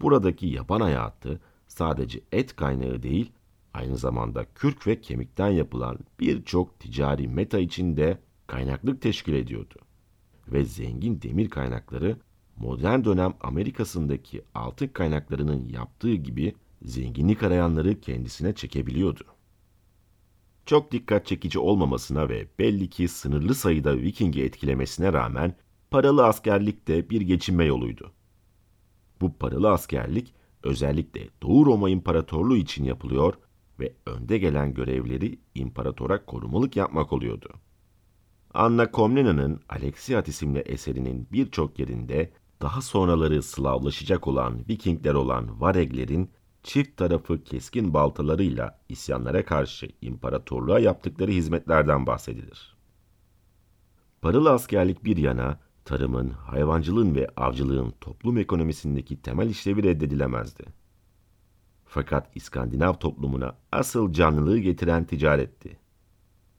Buradaki 0.00 0.46
yaban 0.46 0.80
hayatı 0.80 1.40
sadece 1.66 2.20
et 2.32 2.56
kaynağı 2.56 3.02
değil, 3.02 3.32
aynı 3.74 3.96
zamanda 3.96 4.44
kürk 4.54 4.86
ve 4.86 5.00
kemikten 5.00 5.48
yapılan 5.48 5.98
birçok 6.20 6.80
ticari 6.80 7.28
meta 7.28 7.58
için 7.58 7.96
de 7.96 8.18
kaynaklık 8.46 9.02
teşkil 9.02 9.32
ediyordu. 9.32 9.74
Ve 10.48 10.64
zengin 10.64 11.22
demir 11.22 11.50
kaynakları 11.50 12.16
modern 12.56 13.04
dönem 13.04 13.34
Amerika'sındaki 13.40 14.42
altın 14.54 14.88
kaynaklarının 14.88 15.68
yaptığı 15.68 16.14
gibi 16.14 16.54
zenginlik 16.82 17.42
arayanları 17.42 18.00
kendisine 18.00 18.54
çekebiliyordu. 18.54 19.24
Çok 20.66 20.92
dikkat 20.92 21.26
çekici 21.26 21.58
olmamasına 21.58 22.28
ve 22.28 22.48
belli 22.58 22.90
ki 22.90 23.08
sınırlı 23.08 23.54
sayıda 23.54 23.96
Viking'i 23.96 24.42
etkilemesine 24.42 25.12
rağmen 25.12 25.56
paralı 25.90 26.26
askerlik 26.26 26.88
de 26.88 27.10
bir 27.10 27.20
geçinme 27.20 27.64
yoluydu. 27.64 28.12
Bu 29.20 29.32
paralı 29.38 29.70
askerlik 29.70 30.34
özellikle 30.62 31.28
Doğu 31.42 31.66
Roma 31.66 31.90
İmparatorluğu 31.90 32.56
için 32.56 32.84
yapılıyor 32.84 33.34
ve 33.80 33.92
önde 34.06 34.38
gelen 34.38 34.74
görevleri 34.74 35.38
imparatora 35.54 36.24
korumalık 36.24 36.76
yapmak 36.76 37.12
oluyordu. 37.12 37.48
Anna 38.54 38.90
Komnena'nın 38.90 39.60
Alexiat 39.68 40.28
isimli 40.28 40.58
eserinin 40.58 41.28
birçok 41.32 41.78
yerinde 41.78 42.32
daha 42.62 42.82
sonraları 42.82 43.42
Slavlaşacak 43.42 44.26
olan 44.28 44.68
Vikingler 44.68 45.14
olan 45.14 45.60
Vareglerin 45.60 46.30
çift 46.62 46.96
tarafı 46.96 47.44
keskin 47.44 47.94
baltalarıyla 47.94 48.80
isyanlara 48.88 49.44
karşı 49.44 49.88
imparatorluğa 50.00 50.78
yaptıkları 50.78 51.30
hizmetlerden 51.30 52.06
bahsedilir. 52.06 52.76
Paralı 54.22 54.50
askerlik 54.50 55.04
bir 55.04 55.16
yana, 55.16 55.60
tarımın, 55.84 56.30
hayvancılığın 56.30 57.14
ve 57.14 57.28
avcılığın 57.36 57.94
toplum 58.00 58.38
ekonomisindeki 58.38 59.22
temel 59.22 59.50
işlevi 59.50 59.82
reddedilemezdi. 59.82 60.64
Fakat 61.84 62.36
İskandinav 62.36 62.94
toplumuna 62.94 63.56
asıl 63.72 64.12
canlılığı 64.12 64.58
getiren 64.58 65.04
ticaretti. 65.04 65.78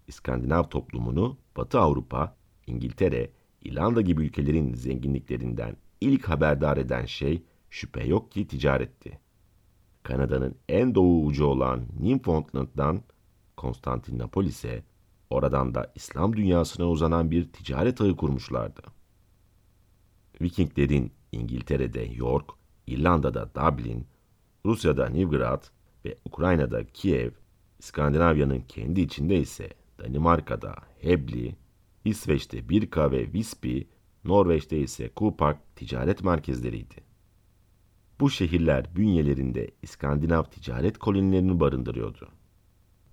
İskandinav 0.07 0.63
toplumunu 0.63 1.37
Batı 1.57 1.79
Avrupa, 1.79 2.35
İngiltere, 2.67 3.31
İrlanda 3.61 4.01
gibi 4.01 4.25
ülkelerin 4.25 4.73
zenginliklerinden 4.73 5.77
ilk 6.05 6.29
haberdar 6.29 6.77
eden 6.77 7.05
şey 7.05 7.43
şüphe 7.69 8.03
yok 8.03 8.31
ki 8.31 8.47
ticaretti. 8.47 9.19
Kanada'nın 10.03 10.55
en 10.69 10.95
doğu 10.95 11.25
ucu 11.25 11.45
olan 11.45 11.87
Newfoundland'dan 11.99 13.03
Konstantinopolis'e, 13.57 14.83
oradan 15.29 15.75
da 15.75 15.91
İslam 15.95 16.35
dünyasına 16.35 16.89
uzanan 16.89 17.31
bir 17.31 17.51
ticaret 17.51 18.01
ağı 18.01 18.15
kurmuşlardı. 18.15 18.81
Vikinglerin 20.41 21.11
İngiltere'de 21.31 22.01
York, 22.01 22.49
İrlanda'da 22.87 23.49
Dublin, 23.55 24.07
Rusya'da 24.65 25.09
Novgorod 25.09 25.63
ve 26.05 26.17
Ukrayna'da 26.25 26.83
Kiev, 26.87 27.31
İskandinavya'nın 27.79 28.63
kendi 28.67 29.01
içinde 29.01 29.39
ise 29.39 29.69
Danimarka'da 29.99 30.75
Hebli, 31.01 31.55
İsveç'te 32.05 32.69
Birka 32.69 33.11
ve 33.11 33.33
Visby, 33.33 33.81
Norveç'te 34.25 34.77
ise 34.77 35.09
Kupak 35.09 35.75
ticaret 35.75 36.23
merkezleriydi. 36.23 36.95
Bu 38.19 38.29
şehirler 38.29 38.95
bünyelerinde 38.95 39.71
İskandinav 39.81 40.43
ticaret 40.43 40.97
kolonilerini 40.97 41.59
barındırıyordu. 41.59 42.29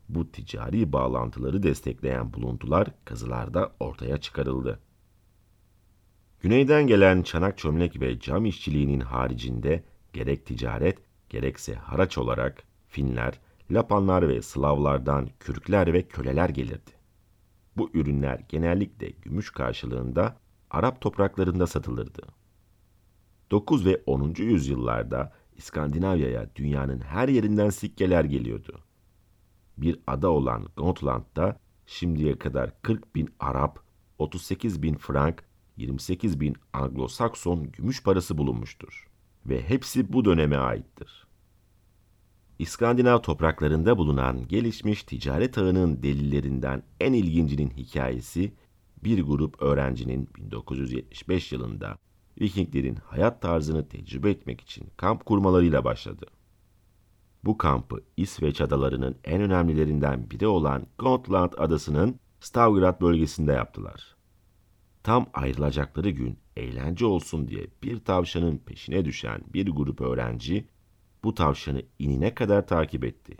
Bu 0.08 0.32
ticari 0.32 0.92
bağlantıları 0.92 1.62
destekleyen 1.62 2.32
buluntular 2.32 2.88
kazılarda 3.04 3.72
ortaya 3.80 4.18
çıkarıldı. 4.18 4.80
Güneyden 6.40 6.86
gelen 6.86 7.22
çanak 7.22 7.58
çömlek 7.58 8.00
ve 8.00 8.20
cam 8.20 8.46
işçiliğinin 8.46 9.00
haricinde 9.00 9.84
gerek 10.12 10.46
ticaret 10.46 10.98
gerekse 11.28 11.74
haraç 11.74 12.18
olarak 12.18 12.62
Finler, 12.88 13.40
Lapanlar 13.70 14.28
ve 14.28 14.42
Slavlardan 14.42 15.28
Kürkler 15.40 15.92
ve 15.92 16.02
köleler 16.02 16.48
gelirdi. 16.48 16.90
Bu 17.76 17.90
ürünler 17.94 18.40
genellikle 18.48 19.10
gümüş 19.10 19.50
karşılığında 19.50 20.36
Arap 20.72 21.00
topraklarında 21.00 21.66
satılırdı. 21.66 22.22
9 23.50 23.86
ve 23.86 24.02
10. 24.06 24.34
yüzyıllarda 24.38 25.32
İskandinavya'ya 25.56 26.50
dünyanın 26.56 27.00
her 27.00 27.28
yerinden 27.28 27.70
sikkeler 27.70 28.24
geliyordu. 28.24 28.80
Bir 29.76 30.00
ada 30.06 30.30
olan 30.30 30.66
Gotland'da 30.76 31.58
şimdiye 31.86 32.38
kadar 32.38 32.82
40 32.82 33.14
bin 33.14 33.28
Arap, 33.40 33.78
38 34.18 34.82
bin 34.82 34.94
Frank, 34.94 35.44
28 35.76 36.40
bin 36.40 36.56
Anglo-Sakson 36.72 37.72
gümüş 37.72 38.02
parası 38.02 38.38
bulunmuştur. 38.38 39.08
Ve 39.46 39.62
hepsi 39.68 40.12
bu 40.12 40.24
döneme 40.24 40.56
aittir. 40.56 41.26
İskandinav 42.58 43.18
topraklarında 43.18 43.98
bulunan 43.98 44.48
gelişmiş 44.48 45.02
ticaret 45.02 45.58
ağının 45.58 46.02
delillerinden 46.02 46.82
en 47.00 47.12
ilgincinin 47.12 47.70
hikayesi 47.70 48.52
bir 49.04 49.22
grup 49.22 49.62
öğrencinin 49.62 50.28
1975 50.36 51.52
yılında 51.52 51.98
Vikinglerin 52.40 52.94
hayat 52.94 53.42
tarzını 53.42 53.88
tecrübe 53.88 54.30
etmek 54.30 54.60
için 54.60 54.90
kamp 54.96 55.26
kurmalarıyla 55.26 55.84
başladı. 55.84 56.26
Bu 57.44 57.58
kampı 57.58 58.04
İsveç 58.16 58.60
adalarının 58.60 59.16
en 59.24 59.42
önemlilerinden 59.42 60.30
biri 60.30 60.46
olan 60.46 60.86
Gotland 60.98 61.52
adasının 61.58 62.20
Stavgrad 62.40 63.00
bölgesinde 63.00 63.52
yaptılar. 63.52 64.16
Tam 65.02 65.26
ayrılacakları 65.34 66.10
gün 66.10 66.38
eğlence 66.56 67.06
olsun 67.06 67.48
diye 67.48 67.66
bir 67.82 68.00
tavşanın 68.00 68.58
peşine 68.58 69.04
düşen 69.04 69.40
bir 69.54 69.68
grup 69.68 70.00
öğrenci 70.00 70.66
bu 71.24 71.34
tavşanı 71.34 71.82
inine 71.98 72.34
kadar 72.34 72.66
takip 72.66 73.04
etti. 73.04 73.36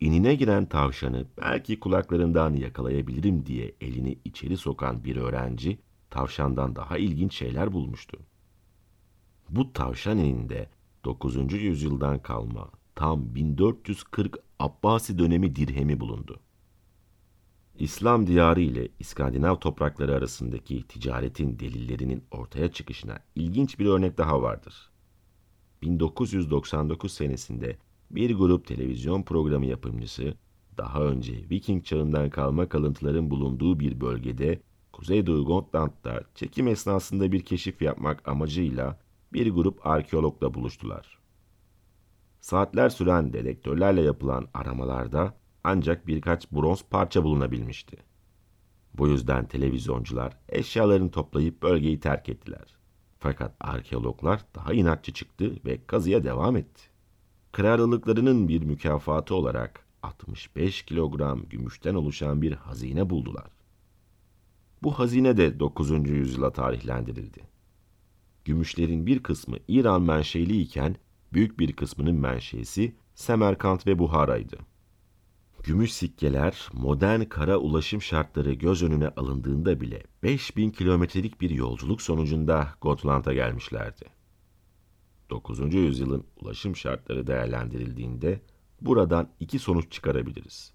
İnine 0.00 0.34
giren 0.34 0.66
tavşanı 0.66 1.26
belki 1.40 1.80
kulaklarından 1.80 2.54
yakalayabilirim 2.54 3.46
diye 3.46 3.74
elini 3.80 4.18
içeri 4.24 4.56
sokan 4.56 5.04
bir 5.04 5.16
öğrenci 5.16 5.78
tavşandan 6.10 6.76
daha 6.76 6.98
ilginç 6.98 7.34
şeyler 7.34 7.72
bulmuştu. 7.72 8.18
Bu 9.48 9.72
tavşan 9.72 10.18
ininde 10.18 10.68
9. 11.04 11.52
yüzyıldan 11.52 12.22
kalma 12.22 12.70
tam 12.94 13.34
1440 13.34 14.36
Abbasi 14.58 15.18
dönemi 15.18 15.56
dirhemi 15.56 16.00
bulundu. 16.00 16.40
İslam 17.78 18.26
diyarı 18.26 18.60
ile 18.60 18.88
İskandinav 18.98 19.56
toprakları 19.56 20.14
arasındaki 20.14 20.82
ticaretin 20.88 21.58
delillerinin 21.58 22.24
ortaya 22.30 22.72
çıkışına 22.72 23.18
ilginç 23.34 23.78
bir 23.78 23.86
örnek 23.86 24.18
daha 24.18 24.42
vardır. 24.42 24.90
1999 25.82 27.12
senesinde 27.12 27.78
bir 28.10 28.34
grup 28.34 28.66
televizyon 28.66 29.22
programı 29.22 29.66
yapımcısı 29.66 30.34
daha 30.78 31.02
önce 31.02 31.32
Viking 31.50 31.84
çağından 31.84 32.30
kalma 32.30 32.68
kalıntıların 32.68 33.30
bulunduğu 33.30 33.80
bir 33.80 34.00
bölgede 34.00 34.62
Kuzeydoğu 34.92 35.44
Gotland'da 35.44 36.24
çekim 36.34 36.68
esnasında 36.68 37.32
bir 37.32 37.40
keşif 37.40 37.82
yapmak 37.82 38.28
amacıyla 38.28 38.98
bir 39.32 39.50
grup 39.50 39.86
arkeologla 39.86 40.54
buluştular. 40.54 41.18
Saatler 42.40 42.88
süren 42.88 43.32
dedektörlerle 43.32 44.02
yapılan 44.02 44.48
aramalarda 44.54 45.34
ancak 45.64 46.06
birkaç 46.06 46.52
bronz 46.52 46.84
parça 46.90 47.24
bulunabilmişti. 47.24 47.96
Bu 48.94 49.08
yüzden 49.08 49.48
televizyoncular 49.48 50.36
eşyalarını 50.48 51.10
toplayıp 51.10 51.62
bölgeyi 51.62 52.00
terk 52.00 52.28
ettiler. 52.28 52.76
Fakat 53.18 53.56
arkeologlar 53.60 54.44
daha 54.54 54.72
inatçı 54.72 55.12
çıktı 55.12 55.56
ve 55.64 55.86
kazıya 55.86 56.24
devam 56.24 56.56
etti. 56.56 56.82
Krallıklarının 57.58 58.48
bir 58.48 58.62
mükafatı 58.62 59.34
olarak 59.34 59.86
65 60.02 60.82
kilogram 60.82 61.42
gümüşten 61.50 61.94
oluşan 61.94 62.42
bir 62.42 62.52
hazine 62.52 63.10
buldular. 63.10 63.50
Bu 64.82 64.98
hazine 64.98 65.36
de 65.36 65.60
9. 65.60 65.90
yüzyıla 66.08 66.52
tarihlendirildi. 66.52 67.40
Gümüşlerin 68.44 69.06
bir 69.06 69.22
kısmı 69.22 69.56
İran 69.68 70.02
menşeli 70.02 70.60
iken 70.60 70.96
büyük 71.32 71.58
bir 71.58 71.72
kısmının 71.72 72.14
menşesi 72.14 72.94
Semerkant 73.14 73.86
ve 73.86 73.98
Buhara'ydı. 73.98 74.58
Gümüş 75.62 75.92
sikkeler 75.92 76.68
modern 76.72 77.22
kara 77.22 77.56
ulaşım 77.56 78.02
şartları 78.02 78.52
göz 78.52 78.82
önüne 78.82 79.08
alındığında 79.08 79.80
bile 79.80 80.02
5000 80.22 80.70
kilometrelik 80.70 81.40
bir 81.40 81.50
yolculuk 81.50 82.02
sonucunda 82.02 82.68
Gotland'a 82.80 83.32
gelmişlerdi. 83.32 84.17
9. 85.30 85.74
yüzyılın 85.74 86.24
ulaşım 86.40 86.76
şartları 86.76 87.26
değerlendirildiğinde 87.26 88.40
buradan 88.80 89.28
iki 89.40 89.58
sonuç 89.58 89.92
çıkarabiliriz. 89.92 90.72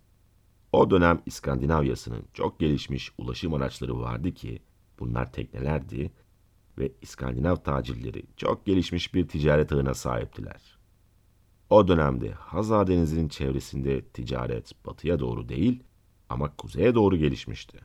O 0.72 0.92
dönem 0.92 1.22
İskandinavya'sının 1.26 2.26
çok 2.34 2.60
gelişmiş 2.60 3.12
ulaşım 3.18 3.54
araçları 3.54 4.00
vardı 4.00 4.34
ki 4.34 4.62
bunlar 5.00 5.32
teknelerdi 5.34 6.12
ve 6.78 6.92
İskandinav 7.02 7.56
tacirleri 7.56 8.24
çok 8.38 8.66
gelişmiş 8.66 9.14
bir 9.14 9.28
ticaret 9.28 9.72
ağına 9.72 9.94
sahiptiler. 9.94 10.78
O 11.70 11.88
dönemde 11.88 12.32
Hazar 12.32 12.88
Denizi'nin 12.88 13.28
çevresinde 13.28 14.06
ticaret 14.06 14.86
batıya 14.86 15.20
doğru 15.20 15.50
değil 15.50 15.84
ama 16.30 16.56
kuzeye 16.56 16.96
doğru 16.96 17.18
gelişmişti. 17.18 17.80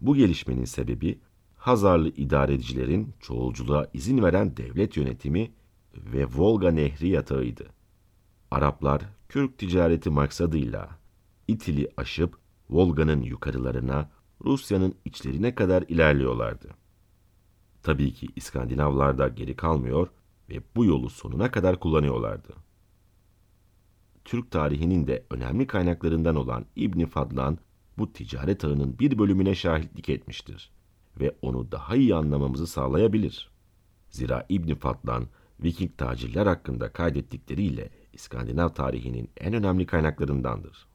Bu 0.00 0.16
gelişmenin 0.16 0.64
sebebi 0.64 1.20
Hazarlı 1.60 2.08
idarecicilerin 2.08 3.14
çoğulculuğa 3.20 3.86
izin 3.94 4.22
veren 4.22 4.56
devlet 4.56 4.96
yönetimi 4.96 5.52
ve 5.94 6.26
Volga 6.26 6.70
Nehri 6.70 7.08
yatağıydı. 7.08 7.66
Araplar 8.50 9.02
Kürk 9.28 9.58
ticareti 9.58 10.10
maksadıyla 10.10 10.98
İtil'i 11.48 11.88
aşıp 11.96 12.38
Volga'nın 12.70 13.22
yukarılarına, 13.22 14.10
Rusya'nın 14.44 14.94
içlerine 15.04 15.54
kadar 15.54 15.82
ilerliyorlardı. 15.82 16.68
Tabii 17.82 18.12
ki 18.12 18.28
İskandinavlar 18.36 19.18
da 19.18 19.28
geri 19.28 19.56
kalmıyor 19.56 20.08
ve 20.48 20.62
bu 20.76 20.84
yolu 20.84 21.10
sonuna 21.10 21.50
kadar 21.50 21.80
kullanıyorlardı. 21.80 22.54
Türk 24.24 24.50
tarihinin 24.50 25.06
de 25.06 25.26
önemli 25.30 25.66
kaynaklarından 25.66 26.36
olan 26.36 26.66
İbni 26.76 27.06
Fadlan 27.06 27.58
bu 27.98 28.12
ticaret 28.12 28.64
ağının 28.64 28.98
bir 28.98 29.18
bölümüne 29.18 29.54
şahitlik 29.54 30.08
etmiştir 30.08 30.79
ve 31.20 31.36
onu 31.42 31.72
daha 31.72 31.96
iyi 31.96 32.14
anlamamızı 32.14 32.66
sağlayabilir. 32.66 33.50
Zira 34.10 34.46
İbni 34.48 34.74
Fadlan, 34.74 35.26
Viking 35.60 35.98
tacirler 35.98 36.46
hakkında 36.46 36.92
kaydettikleriyle 36.92 37.90
İskandinav 38.12 38.68
tarihinin 38.68 39.30
en 39.36 39.54
önemli 39.54 39.86
kaynaklarındandır. 39.86 40.86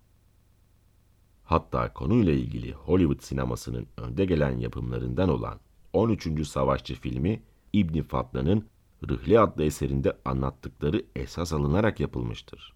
Hatta 1.44 1.94
konuyla 1.94 2.34
ilgili 2.34 2.74
Hollywood 2.74 3.20
sinemasının 3.20 3.88
önde 3.98 4.26
gelen 4.26 4.58
yapımlarından 4.60 5.30
olan 5.30 5.60
13. 5.94 6.48
Savaşçı 6.48 6.96
filmi 6.96 7.44
İbni 7.74 8.04
Fadlan'ın 8.04 8.68
Rıhli 9.10 9.40
adlı 9.40 9.64
eserinde 9.64 10.18
anlattıkları 10.26 11.06
esas 11.16 11.54
alınarak 11.54 12.00
yapılmıştır. 12.00 12.74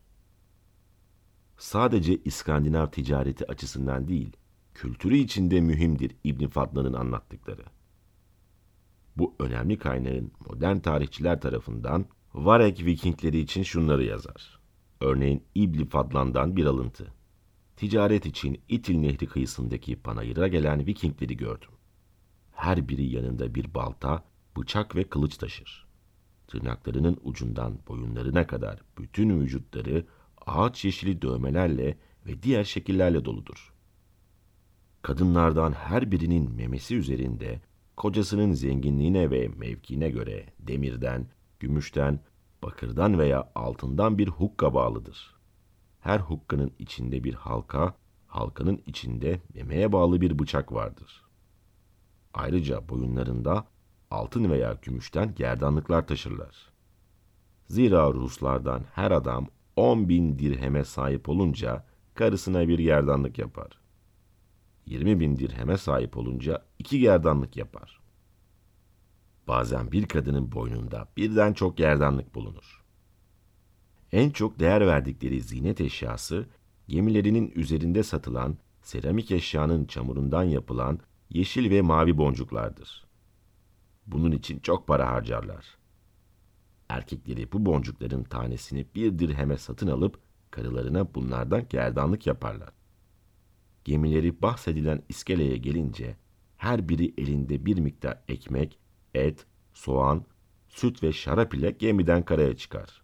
Sadece 1.58 2.18
İskandinav 2.18 2.88
ticareti 2.88 3.52
açısından 3.52 4.08
değil, 4.08 4.38
kültürü 4.80 5.18
içinde 5.18 5.62
mühimdir 5.62 6.16
İbn 6.24 6.48
Fadlan'ın 6.48 6.94
anlattıkları. 6.94 7.64
Bu 9.18 9.36
önemli 9.40 9.78
kaynağın 9.78 10.32
modern 10.50 10.80
tarihçiler 10.80 11.42
tarafından 11.42 12.06
Varek 12.34 12.86
Vikingleri 12.86 13.40
için 13.40 13.64
şunları 13.64 14.04
yazar. 14.04 14.60
Örneğin 15.02 15.44
İbn 15.56 15.86
Fadlan'dan 15.86 16.56
bir 16.56 16.66
alıntı. 16.66 17.14
ticaret 17.76 18.26
için 18.26 18.62
İtil 18.70 18.98
Nehri 18.98 19.26
kıyısındaki 19.28 19.96
panayıra 19.96 20.48
gelen 20.48 20.86
Vikingleri 20.86 21.38
gördüm. 21.38 21.72
Her 22.52 22.88
biri 22.90 23.06
yanında 23.06 23.56
bir 23.56 23.74
balta, 23.74 24.24
bıçak 24.58 24.96
ve 24.96 25.04
kılıç 25.04 25.38
taşır. 25.38 25.88
Tırnaklarının 26.48 27.18
ucundan 27.24 27.80
boyunlarına 27.88 28.48
kadar 28.48 28.82
bütün 28.98 29.42
vücutları 29.42 30.06
ağaç 30.46 30.86
yeşili 30.86 31.22
dövmelerle 31.22 31.98
ve 32.26 32.44
diğer 32.44 32.64
şekillerle 32.64 33.26
doludur. 33.26 33.79
Kadınlardan 35.02 35.72
her 35.72 36.12
birinin 36.12 36.56
memesi 36.56 36.96
üzerinde 36.96 37.62
kocasının 37.98 38.52
zenginliğine 38.52 39.32
ve 39.32 39.48
mevkine 39.48 40.10
göre 40.10 40.46
demirden, 40.60 41.28
gümüşten, 41.60 42.20
bakırdan 42.64 43.20
veya 43.20 43.52
altından 43.56 44.18
bir 44.18 44.28
hukka 44.28 44.74
bağlıdır. 44.74 45.36
Her 46.00 46.20
hukkanın 46.20 46.72
içinde 46.80 47.24
bir 47.24 47.34
halka, 47.34 47.96
halkanın 48.28 48.82
içinde 48.86 49.42
memeye 49.54 49.92
bağlı 49.92 50.22
bir 50.22 50.40
bıçak 50.40 50.72
vardır. 50.72 51.26
Ayrıca 52.34 52.90
boyunlarında 52.90 53.68
altın 54.12 54.52
veya 54.52 54.78
gümüşten 54.82 55.36
gerdanlıklar 55.36 56.08
taşırlar. 56.08 56.70
Zira 57.68 58.14
Ruslardan 58.14 58.84
her 58.94 59.12
adam 59.12 59.48
10 59.76 60.10
bin 60.10 60.40
dirheme 60.40 60.84
sahip 60.84 61.30
olunca 61.30 61.86
karısına 62.14 62.68
bir 62.68 62.80
gerdanlık 62.80 63.38
yapar. 63.38 63.79
20 64.90 65.20
bin 65.20 65.38
dirheme 65.38 65.78
sahip 65.78 66.18
olunca 66.18 66.66
iki 66.80 67.00
gerdanlık 67.00 67.58
yapar. 67.58 68.00
Bazen 69.48 69.92
bir 69.92 70.06
kadının 70.06 70.52
boynunda 70.52 71.08
birden 71.18 71.54
çok 71.54 71.78
gerdanlık 71.78 72.36
bulunur. 72.36 72.84
En 74.12 74.30
çok 74.30 74.60
değer 74.60 74.88
verdikleri 74.88 75.42
zinet 75.42 75.82
eşyası, 75.82 76.46
gemilerinin 76.88 77.52
üzerinde 77.56 78.04
satılan 78.04 78.58
seramik 78.82 79.32
eşyanın 79.32 79.86
çamurundan 79.86 80.44
yapılan 80.44 81.00
yeşil 81.30 81.70
ve 81.70 81.82
mavi 81.82 82.18
boncuklardır. 82.18 83.08
Bunun 84.08 84.32
için 84.32 84.60
çok 84.60 84.88
para 84.88 85.08
harcarlar. 85.12 85.78
Erkekleri 86.90 87.52
bu 87.52 87.66
boncukların 87.66 88.24
tanesini 88.24 88.86
bir 88.96 89.20
dirheme 89.20 89.58
satın 89.58 89.88
alıp 89.88 90.20
karılarına 90.52 91.14
bunlardan 91.14 91.66
gerdanlık 91.70 92.28
yaparlar. 92.28 92.79
Gemileri 93.86 94.42
bahsedilen 94.42 95.04
iskeleye 95.10 95.58
gelince 95.58 96.18
her 96.58 96.90
biri 96.90 97.14
elinde 97.18 97.66
bir 97.66 97.80
miktar 97.80 98.24
ekmek, 98.28 98.80
et, 99.14 99.46
soğan, 99.74 100.26
süt 100.68 101.04
ve 101.04 101.14
şarap 101.14 101.54
ile 101.54 101.72
gemiden 101.72 102.26
karaya 102.26 102.58
çıkar. 102.58 103.02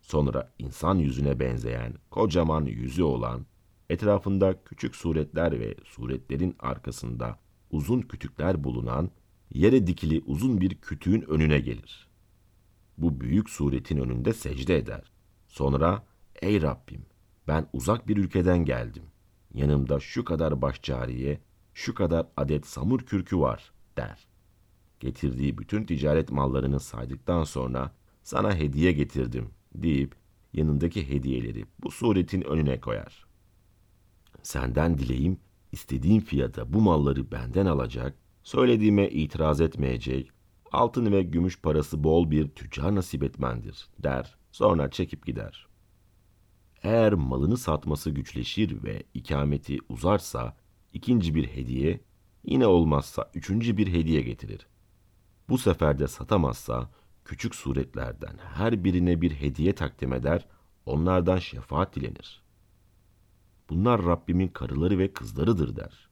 Sonra 0.00 0.52
insan 0.58 0.98
yüzüne 0.98 1.40
benzeyen, 1.40 1.94
kocaman 2.10 2.64
yüzü 2.64 3.02
olan, 3.02 3.46
etrafında 3.90 4.64
küçük 4.64 4.96
suretler 4.96 5.60
ve 5.60 5.74
suretlerin 5.84 6.56
arkasında 6.58 7.38
uzun 7.70 8.00
kütükler 8.00 8.64
bulunan, 8.64 9.10
yere 9.54 9.86
dikili 9.86 10.22
uzun 10.26 10.60
bir 10.60 10.74
kütüğün 10.74 11.22
önüne 11.22 11.60
gelir. 11.60 12.08
Bu 12.98 13.20
büyük 13.20 13.50
suretin 13.50 13.98
önünde 13.98 14.32
secde 14.32 14.76
eder. 14.76 15.12
Sonra, 15.48 16.06
ey 16.42 16.62
Rabbim, 16.62 17.06
ben 17.48 17.66
uzak 17.72 18.08
bir 18.08 18.16
ülkeden 18.16 18.64
geldim. 18.64 19.02
Yanımda 19.54 20.00
şu 20.00 20.24
kadar 20.24 20.62
başcariye, 20.62 21.40
şu 21.74 21.94
kadar 21.94 22.26
adet 22.36 22.66
samur 22.66 23.00
kürkü 23.00 23.38
var, 23.38 23.72
der. 23.96 24.26
Getirdiği 25.00 25.58
bütün 25.58 25.84
ticaret 25.84 26.30
mallarını 26.30 26.80
saydıktan 26.80 27.44
sonra, 27.44 27.94
sana 28.22 28.54
hediye 28.56 28.92
getirdim, 28.92 29.50
deyip 29.74 30.14
yanındaki 30.52 31.08
hediyeleri 31.08 31.64
bu 31.82 31.90
suretin 31.90 32.42
önüne 32.42 32.80
koyar. 32.80 33.26
Senden 34.42 34.98
dileğim 34.98 35.38
istediğin 35.72 36.20
fiyata 36.20 36.72
bu 36.72 36.80
malları 36.80 37.30
benden 37.30 37.66
alacak, 37.66 38.18
söylediğime 38.42 39.08
itiraz 39.08 39.60
etmeyecek, 39.60 40.30
altın 40.72 41.12
ve 41.12 41.22
gümüş 41.22 41.60
parası 41.60 42.04
bol 42.04 42.30
bir 42.30 42.48
tüccar 42.48 42.94
nasip 42.94 43.22
etmendir 43.22 43.88
der, 43.98 44.36
sonra 44.52 44.90
çekip 44.90 45.26
gider. 45.26 45.67
Eğer 46.82 47.12
malını 47.12 47.56
satması 47.56 48.10
güçleşir 48.10 48.82
ve 48.82 49.02
ikameti 49.14 49.78
uzarsa 49.88 50.56
ikinci 50.92 51.34
bir 51.34 51.46
hediye, 51.46 52.00
yine 52.44 52.66
olmazsa 52.66 53.30
üçüncü 53.34 53.76
bir 53.76 53.92
hediye 53.92 54.20
getirir. 54.22 54.66
Bu 55.48 55.58
sefer 55.58 55.98
de 55.98 56.08
satamazsa 56.08 56.90
küçük 57.24 57.54
suretlerden 57.54 58.38
her 58.54 58.84
birine 58.84 59.20
bir 59.20 59.30
hediye 59.30 59.74
takdim 59.74 60.12
eder, 60.12 60.46
onlardan 60.86 61.38
şefaat 61.38 61.94
dilenir. 61.94 62.42
Bunlar 63.70 64.04
Rabbimin 64.04 64.48
karıları 64.48 64.98
ve 64.98 65.12
kızlarıdır 65.12 65.76
der. 65.76 66.08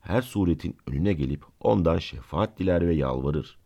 Her 0.00 0.22
suretin 0.22 0.76
önüne 0.86 1.12
gelip 1.12 1.44
ondan 1.60 1.98
şefaat 1.98 2.58
diler 2.58 2.88
ve 2.88 2.94
yalvarır. 2.94 3.58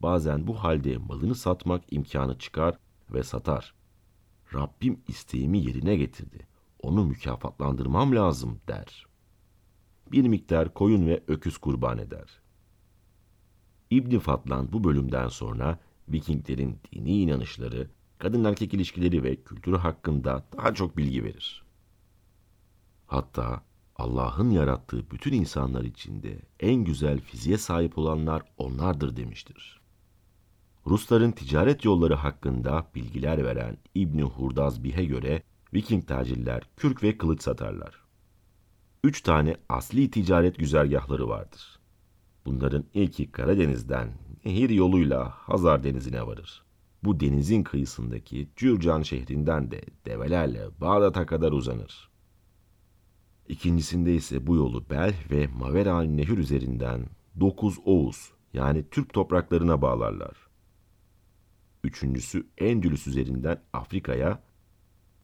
Bazen 0.00 0.46
bu 0.46 0.54
halde 0.64 0.98
malını 0.98 1.34
satmak 1.34 1.84
imkanı 1.90 2.38
çıkar 2.38 2.78
ve 3.10 3.22
satar. 3.22 3.74
Rabbim 4.54 5.00
isteğimi 5.08 5.58
yerine 5.58 5.96
getirdi. 5.96 6.46
Onu 6.82 7.04
mükafatlandırmam 7.04 8.14
lazım 8.14 8.60
der. 8.68 9.06
Bir 10.12 10.28
miktar 10.28 10.74
koyun 10.74 11.06
ve 11.06 11.22
öküz 11.28 11.58
kurban 11.58 11.98
eder. 11.98 12.42
İbn 13.90 14.18
Fatlan 14.18 14.72
bu 14.72 14.84
bölümden 14.84 15.28
sonra 15.28 15.78
Vikinglerin 16.08 16.78
dini 16.92 17.20
inanışları, 17.20 17.90
kadın 18.18 18.44
erkek 18.44 18.74
ilişkileri 18.74 19.22
ve 19.22 19.36
kültürü 19.36 19.76
hakkında 19.76 20.44
daha 20.56 20.74
çok 20.74 20.96
bilgi 20.96 21.24
verir. 21.24 21.64
Hatta 23.06 23.62
Allah'ın 23.96 24.50
yarattığı 24.50 25.10
bütün 25.10 25.32
insanlar 25.32 25.84
içinde 25.84 26.38
en 26.60 26.74
güzel 26.74 27.20
fiziğe 27.20 27.58
sahip 27.58 27.98
olanlar 27.98 28.42
onlardır 28.58 29.16
demiştir. 29.16 29.83
Rusların 30.86 31.32
ticaret 31.32 31.84
yolları 31.84 32.14
hakkında 32.14 32.86
bilgiler 32.94 33.44
veren 33.44 33.76
İbni 33.94 34.22
Hurdazbih'e 34.22 35.04
göre 35.04 35.42
Viking 35.74 36.06
tacirler 36.06 36.62
kürk 36.76 37.02
ve 37.02 37.18
kılıç 37.18 37.42
satarlar. 37.42 37.94
Üç 39.04 39.20
tane 39.20 39.56
asli 39.68 40.10
ticaret 40.10 40.58
güzergahları 40.58 41.28
vardır. 41.28 41.78
Bunların 42.46 42.84
ilki 42.94 43.32
Karadeniz'den 43.32 44.12
nehir 44.44 44.70
yoluyla 44.70 45.30
Hazar 45.30 45.84
Denizi'ne 45.84 46.26
varır. 46.26 46.62
Bu 47.04 47.20
denizin 47.20 47.62
kıyısındaki 47.62 48.48
Cürcan 48.56 49.02
şehrinden 49.02 49.70
de 49.70 49.82
develerle 50.06 50.60
Bağdat'a 50.80 51.26
kadar 51.26 51.52
uzanır. 51.52 52.10
İkincisinde 53.48 54.14
ise 54.14 54.46
bu 54.46 54.56
yolu 54.56 54.90
Bel 54.90 55.14
ve 55.30 55.46
Mavera 55.46 56.02
Nehir 56.02 56.38
üzerinden 56.38 57.06
9 57.40 57.78
Oğuz 57.84 58.32
yani 58.52 58.84
Türk 58.90 59.12
topraklarına 59.12 59.82
bağlarlar. 59.82 60.43
Üçüncüsü 61.84 62.46
Endülüs 62.58 63.06
üzerinden 63.06 63.62
Afrika'ya, 63.72 64.42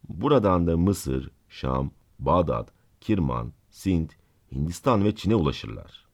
buradan 0.09 0.67
da 0.67 0.77
Mısır, 0.77 1.31
Şam, 1.49 1.91
Bağdat, 2.19 2.73
Kirman, 3.01 3.53
Sint, 3.71 4.17
Hindistan 4.53 5.05
ve 5.05 5.15
Çin'e 5.15 5.35
ulaşırlar. 5.35 6.07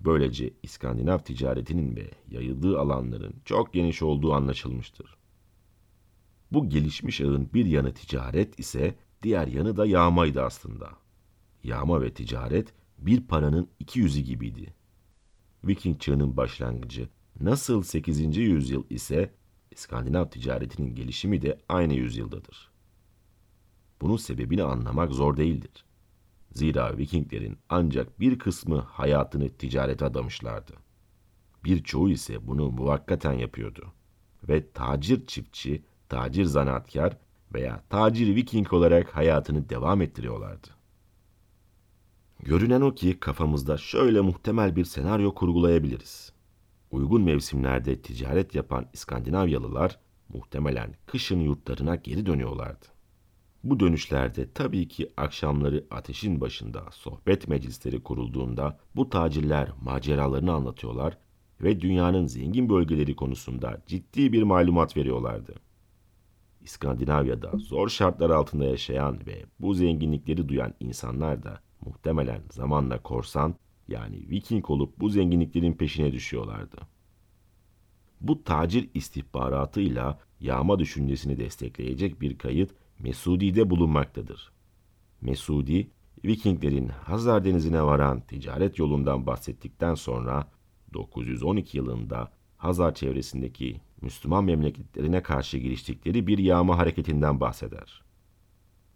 Böylece 0.00 0.54
İskandinav 0.62 1.18
ticaretinin 1.18 1.96
ve 1.96 2.10
yayıldığı 2.30 2.80
alanların 2.80 3.34
çok 3.44 3.72
geniş 3.72 4.02
olduğu 4.02 4.32
anlaşılmıştır. 4.32 5.16
Bu 6.52 6.68
gelişmiş 6.68 7.20
ağın 7.20 7.52
bir 7.54 7.66
yanı 7.66 7.94
ticaret 7.94 8.58
ise 8.60 8.94
diğer 9.22 9.46
yanı 9.46 9.76
da 9.76 9.86
yağmaydı 9.86 10.42
aslında. 10.42 10.90
Yağma 11.64 12.02
ve 12.02 12.14
ticaret 12.14 12.74
bir 12.98 13.26
paranın 13.26 13.68
iki 13.78 14.00
yüzü 14.00 14.20
gibiydi. 14.20 14.74
Viking 15.64 16.00
çağının 16.00 16.36
başlangıcı 16.36 17.08
nasıl 17.40 17.82
8. 17.82 18.36
yüzyıl 18.36 18.84
ise 18.90 19.34
İskandinav 19.70 20.28
ticaretinin 20.28 20.94
gelişimi 20.94 21.42
de 21.42 21.58
aynı 21.68 21.94
yüzyıldadır. 21.94 22.70
Bunun 24.00 24.16
sebebini 24.16 24.62
anlamak 24.62 25.12
zor 25.12 25.36
değildir. 25.36 25.84
Zira 26.52 26.98
Vikinglerin 26.98 27.58
ancak 27.68 28.20
bir 28.20 28.38
kısmı 28.38 28.78
hayatını 28.78 29.48
ticarete 29.48 30.04
adamışlardı. 30.04 30.72
Birçoğu 31.64 32.10
ise 32.10 32.46
bunu 32.46 32.70
muvakkaten 32.70 33.32
yapıyordu. 33.32 33.92
Ve 34.48 34.72
tacir 34.72 35.26
çiftçi, 35.26 35.82
tacir 36.08 36.44
zanaatkar 36.44 37.16
veya 37.54 37.84
tacir 37.90 38.36
Viking 38.36 38.72
olarak 38.72 39.16
hayatını 39.16 39.68
devam 39.68 40.02
ettiriyorlardı. 40.02 40.68
Görünen 42.42 42.80
o 42.80 42.94
ki 42.94 43.20
kafamızda 43.20 43.76
şöyle 43.76 44.20
muhtemel 44.20 44.76
bir 44.76 44.84
senaryo 44.84 45.34
kurgulayabiliriz. 45.34 46.31
Uygun 46.92 47.22
mevsimlerde 47.22 48.02
ticaret 48.02 48.54
yapan 48.54 48.86
İskandinavyalılar 48.92 49.98
muhtemelen 50.28 50.94
kışın 51.06 51.40
yurtlarına 51.40 51.94
geri 51.96 52.26
dönüyorlardı. 52.26 52.86
Bu 53.64 53.80
dönüşlerde 53.80 54.52
tabii 54.52 54.88
ki 54.88 55.12
akşamları 55.16 55.86
ateşin 55.90 56.40
başında 56.40 56.84
sohbet 56.90 57.48
meclisleri 57.48 58.02
kurulduğunda 58.02 58.78
bu 58.96 59.08
tacirler 59.08 59.72
maceralarını 59.82 60.52
anlatıyorlar 60.52 61.18
ve 61.60 61.80
dünyanın 61.80 62.26
zengin 62.26 62.68
bölgeleri 62.68 63.16
konusunda 63.16 63.82
ciddi 63.86 64.32
bir 64.32 64.42
malumat 64.42 64.96
veriyorlardı. 64.96 65.54
İskandinavya'da 66.60 67.52
zor 67.58 67.88
şartlar 67.88 68.30
altında 68.30 68.64
yaşayan 68.64 69.26
ve 69.26 69.44
bu 69.60 69.74
zenginlikleri 69.74 70.48
duyan 70.48 70.74
insanlar 70.80 71.42
da 71.42 71.60
muhtemelen 71.80 72.42
zamanla 72.50 73.02
korsan 73.02 73.54
yani 73.92 74.30
Viking 74.30 74.70
olup 74.70 75.00
bu 75.00 75.08
zenginliklerin 75.08 75.72
peşine 75.72 76.12
düşüyorlardı. 76.12 76.76
Bu 78.20 78.44
tacir 78.44 78.90
istihbaratıyla 78.94 80.18
yağma 80.40 80.78
düşüncesini 80.78 81.38
destekleyecek 81.38 82.20
bir 82.20 82.38
kayıt 82.38 82.70
Mesudi'de 82.98 83.70
bulunmaktadır. 83.70 84.52
Mesudi, 85.20 85.90
Vikinglerin 86.24 86.88
Hazar 86.88 87.44
Denizi'ne 87.44 87.82
varan 87.82 88.20
ticaret 88.20 88.78
yolundan 88.78 89.26
bahsettikten 89.26 89.94
sonra 89.94 90.48
912 90.94 91.76
yılında 91.78 92.32
Hazar 92.56 92.94
çevresindeki 92.94 93.80
Müslüman 94.00 94.44
memleketlerine 94.44 95.22
karşı 95.22 95.58
giriştikleri 95.58 96.26
bir 96.26 96.38
yağma 96.38 96.78
hareketinden 96.78 97.40
bahseder. 97.40 98.02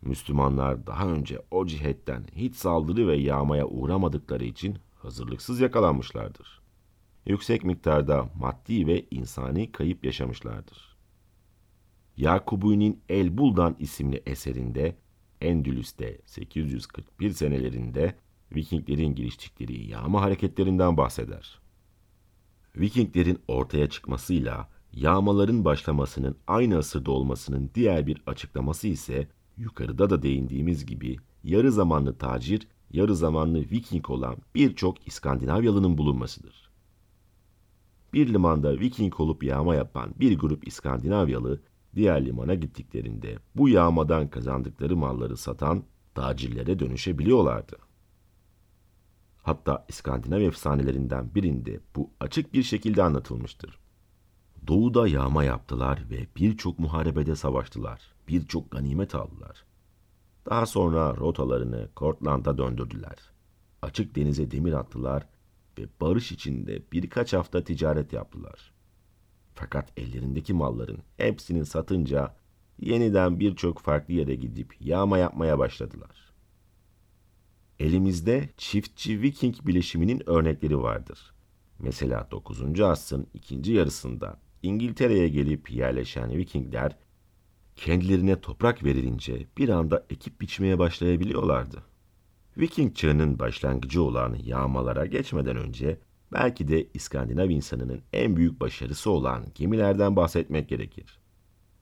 Müslümanlar 0.02 0.86
daha 0.86 1.08
önce 1.08 1.42
o 1.50 1.66
cihetten 1.66 2.24
hiç 2.34 2.54
saldırı 2.54 3.08
ve 3.08 3.16
yağmaya 3.16 3.66
uğramadıkları 3.66 4.44
için 4.44 4.78
hazırlıksız 5.06 5.60
yakalanmışlardır. 5.60 6.60
Yüksek 7.26 7.64
miktarda 7.64 8.30
maddi 8.34 8.86
ve 8.86 9.06
insani 9.10 9.72
kayıp 9.72 10.04
yaşamışlardır. 10.04 10.96
Yakubuni'nin 12.16 13.00
El 13.08 13.38
Buldan 13.38 13.76
isimli 13.78 14.22
eserinde 14.26 14.96
Endülüs'te 15.40 16.18
841 16.26 17.30
senelerinde 17.30 18.14
Vikinglerin 18.54 19.14
giriştikleri 19.14 19.86
yağma 19.86 20.22
hareketlerinden 20.22 20.96
bahseder. 20.96 21.60
Vikinglerin 22.76 23.38
ortaya 23.48 23.88
çıkmasıyla 23.88 24.68
yağmaların 24.92 25.64
başlamasının 25.64 26.36
aynı 26.46 26.78
asırda 26.78 27.10
olmasının 27.10 27.70
diğer 27.74 28.06
bir 28.06 28.22
açıklaması 28.26 28.88
ise 28.88 29.28
yukarıda 29.56 30.10
da 30.10 30.22
değindiğimiz 30.22 30.86
gibi 30.86 31.16
yarı 31.44 31.72
zamanlı 31.72 32.18
tacir, 32.18 32.68
yarı 32.90 33.16
zamanlı 33.16 33.60
Viking 33.60 34.10
olan 34.10 34.36
birçok 34.54 35.06
İskandinavyalı'nın 35.06 35.98
bulunmasıdır. 35.98 36.70
Bir 38.12 38.32
limanda 38.32 38.80
Viking 38.80 39.20
olup 39.20 39.42
yağma 39.42 39.74
yapan 39.74 40.14
bir 40.20 40.38
grup 40.38 40.68
İskandinavyalı 40.68 41.60
diğer 41.94 42.26
limana 42.26 42.54
gittiklerinde 42.54 43.38
bu 43.54 43.68
yağmadan 43.68 44.30
kazandıkları 44.30 44.96
malları 44.96 45.36
satan 45.36 45.84
tacirlere 46.14 46.78
dönüşebiliyorlardı. 46.78 47.76
Hatta 49.42 49.86
İskandinav 49.88 50.40
efsanelerinden 50.40 51.34
birinde 51.34 51.80
bu 51.96 52.10
açık 52.20 52.54
bir 52.54 52.62
şekilde 52.62 53.02
anlatılmıştır. 53.02 53.78
Doğuda 54.66 55.08
yağma 55.08 55.44
yaptılar 55.44 56.04
ve 56.10 56.26
birçok 56.36 56.78
muharebede 56.78 57.36
savaştılar. 57.36 58.00
Birçok 58.28 58.70
ganimet 58.70 59.14
aldılar. 59.14 59.64
Daha 60.50 60.66
sonra 60.66 61.16
rotalarını 61.16 61.88
Kortland'a 61.94 62.58
döndürdüler. 62.58 63.16
Açık 63.82 64.16
denize 64.16 64.50
demir 64.50 64.72
attılar 64.72 65.26
ve 65.78 65.82
barış 66.00 66.32
içinde 66.32 66.82
birkaç 66.92 67.32
hafta 67.32 67.64
ticaret 67.64 68.12
yaptılar. 68.12 68.72
Fakat 69.54 69.92
ellerindeki 69.96 70.54
malların 70.54 70.98
hepsini 71.16 71.66
satınca 71.66 72.36
yeniden 72.78 73.40
birçok 73.40 73.78
farklı 73.78 74.14
yere 74.14 74.34
gidip 74.34 74.76
yağma 74.80 75.18
yapmaya 75.18 75.58
başladılar. 75.58 76.32
Elimizde 77.78 78.50
çiftçi 78.56 79.22
Viking 79.22 79.54
bileşiminin 79.66 80.30
örnekleri 80.30 80.82
vardır. 80.82 81.34
Mesela 81.78 82.28
9. 82.30 82.80
asrın 82.80 83.26
ikinci 83.34 83.72
yarısında 83.72 84.40
İngiltere'ye 84.62 85.28
gelip 85.28 85.70
yerleşen 85.70 86.30
Vikingler 86.30 86.96
kendilerine 87.76 88.40
toprak 88.40 88.84
verilince 88.84 89.46
bir 89.58 89.68
anda 89.68 90.06
ekip 90.10 90.40
biçmeye 90.40 90.78
başlayabiliyorlardı. 90.78 91.82
Viking 92.56 92.96
çağının 92.96 93.38
başlangıcı 93.38 94.02
olan 94.02 94.36
yağmalara 94.44 95.06
geçmeden 95.06 95.56
önce 95.56 95.98
belki 96.32 96.68
de 96.68 96.86
İskandinav 96.94 97.50
insanının 97.50 98.02
en 98.12 98.36
büyük 98.36 98.60
başarısı 98.60 99.10
olan 99.10 99.44
gemilerden 99.54 100.16
bahsetmek 100.16 100.68
gerekir. 100.68 101.18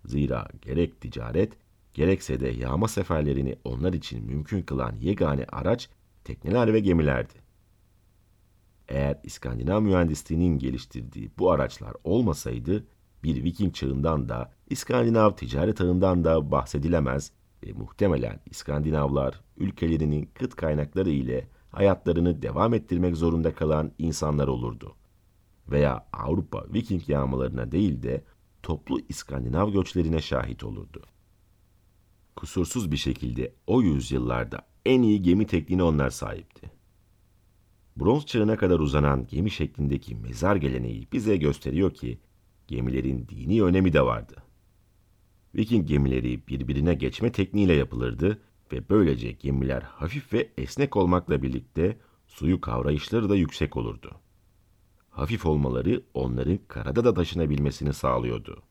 Zira 0.04 0.48
gerek 0.62 1.00
ticaret, 1.00 1.52
gerekse 1.94 2.40
de 2.40 2.48
yağma 2.48 2.88
seferlerini 2.88 3.56
onlar 3.64 3.92
için 3.92 4.26
mümkün 4.26 4.62
kılan 4.62 4.96
yegane 5.00 5.44
araç 5.44 5.88
tekneler 6.24 6.72
ve 6.72 6.80
gemilerdi. 6.80 7.34
Eğer 8.88 9.20
İskandinav 9.24 9.82
mühendisliğinin 9.82 10.58
geliştirdiği 10.58 11.30
bu 11.38 11.50
araçlar 11.50 11.92
olmasaydı, 12.04 12.86
bir 13.24 13.44
Viking 13.44 13.74
çağından 13.74 14.28
da 14.28 14.52
İskandinav 14.70 15.30
ticaret 15.30 15.80
ağından 15.80 16.24
da 16.24 16.50
bahsedilemez 16.50 17.32
ve 17.64 17.72
muhtemelen 17.72 18.40
İskandinavlar 18.50 19.40
ülkelerinin 19.56 20.30
kıt 20.34 20.54
kaynakları 20.54 21.10
ile 21.10 21.48
hayatlarını 21.70 22.42
devam 22.42 22.74
ettirmek 22.74 23.16
zorunda 23.16 23.54
kalan 23.54 23.92
insanlar 23.98 24.48
olurdu. 24.48 24.94
Veya 25.68 26.06
Avrupa 26.12 26.64
Viking 26.74 27.08
yağmalarına 27.08 27.72
değil 27.72 28.02
de 28.02 28.24
toplu 28.62 29.00
İskandinav 29.08 29.70
göçlerine 29.70 30.20
şahit 30.20 30.64
olurdu. 30.64 31.02
Kusursuz 32.36 32.92
bir 32.92 32.96
şekilde 32.96 33.54
o 33.66 33.82
yüzyıllarda 33.82 34.66
en 34.86 35.02
iyi 35.02 35.22
gemi 35.22 35.46
tekniğine 35.46 35.82
onlar 35.82 36.10
sahipti. 36.10 36.70
Bronz 37.96 38.26
çağına 38.26 38.56
kadar 38.56 38.78
uzanan 38.78 39.26
gemi 39.26 39.50
şeklindeki 39.50 40.14
mezar 40.14 40.56
geleneği 40.56 41.08
bize 41.12 41.36
gösteriyor 41.36 41.94
ki 41.94 42.18
gemilerin 42.68 43.28
dini 43.28 43.62
önemi 43.62 43.92
de 43.92 44.02
vardı. 44.02 44.36
Viking 45.54 45.88
gemileri 45.88 46.46
birbirine 46.48 46.94
geçme 46.94 47.32
tekniğiyle 47.32 47.74
yapılırdı 47.74 48.42
ve 48.72 48.88
böylece 48.88 49.32
gemiler 49.32 49.82
hafif 49.82 50.32
ve 50.32 50.48
esnek 50.58 50.96
olmakla 50.96 51.42
birlikte 51.42 51.98
suyu 52.26 52.60
kavrayışları 52.60 53.28
da 53.28 53.36
yüksek 53.36 53.76
olurdu. 53.76 54.10
Hafif 55.10 55.46
olmaları 55.46 56.02
onların 56.14 56.58
karada 56.68 57.04
da 57.04 57.14
taşınabilmesini 57.14 57.92
sağlıyordu. 57.92 58.62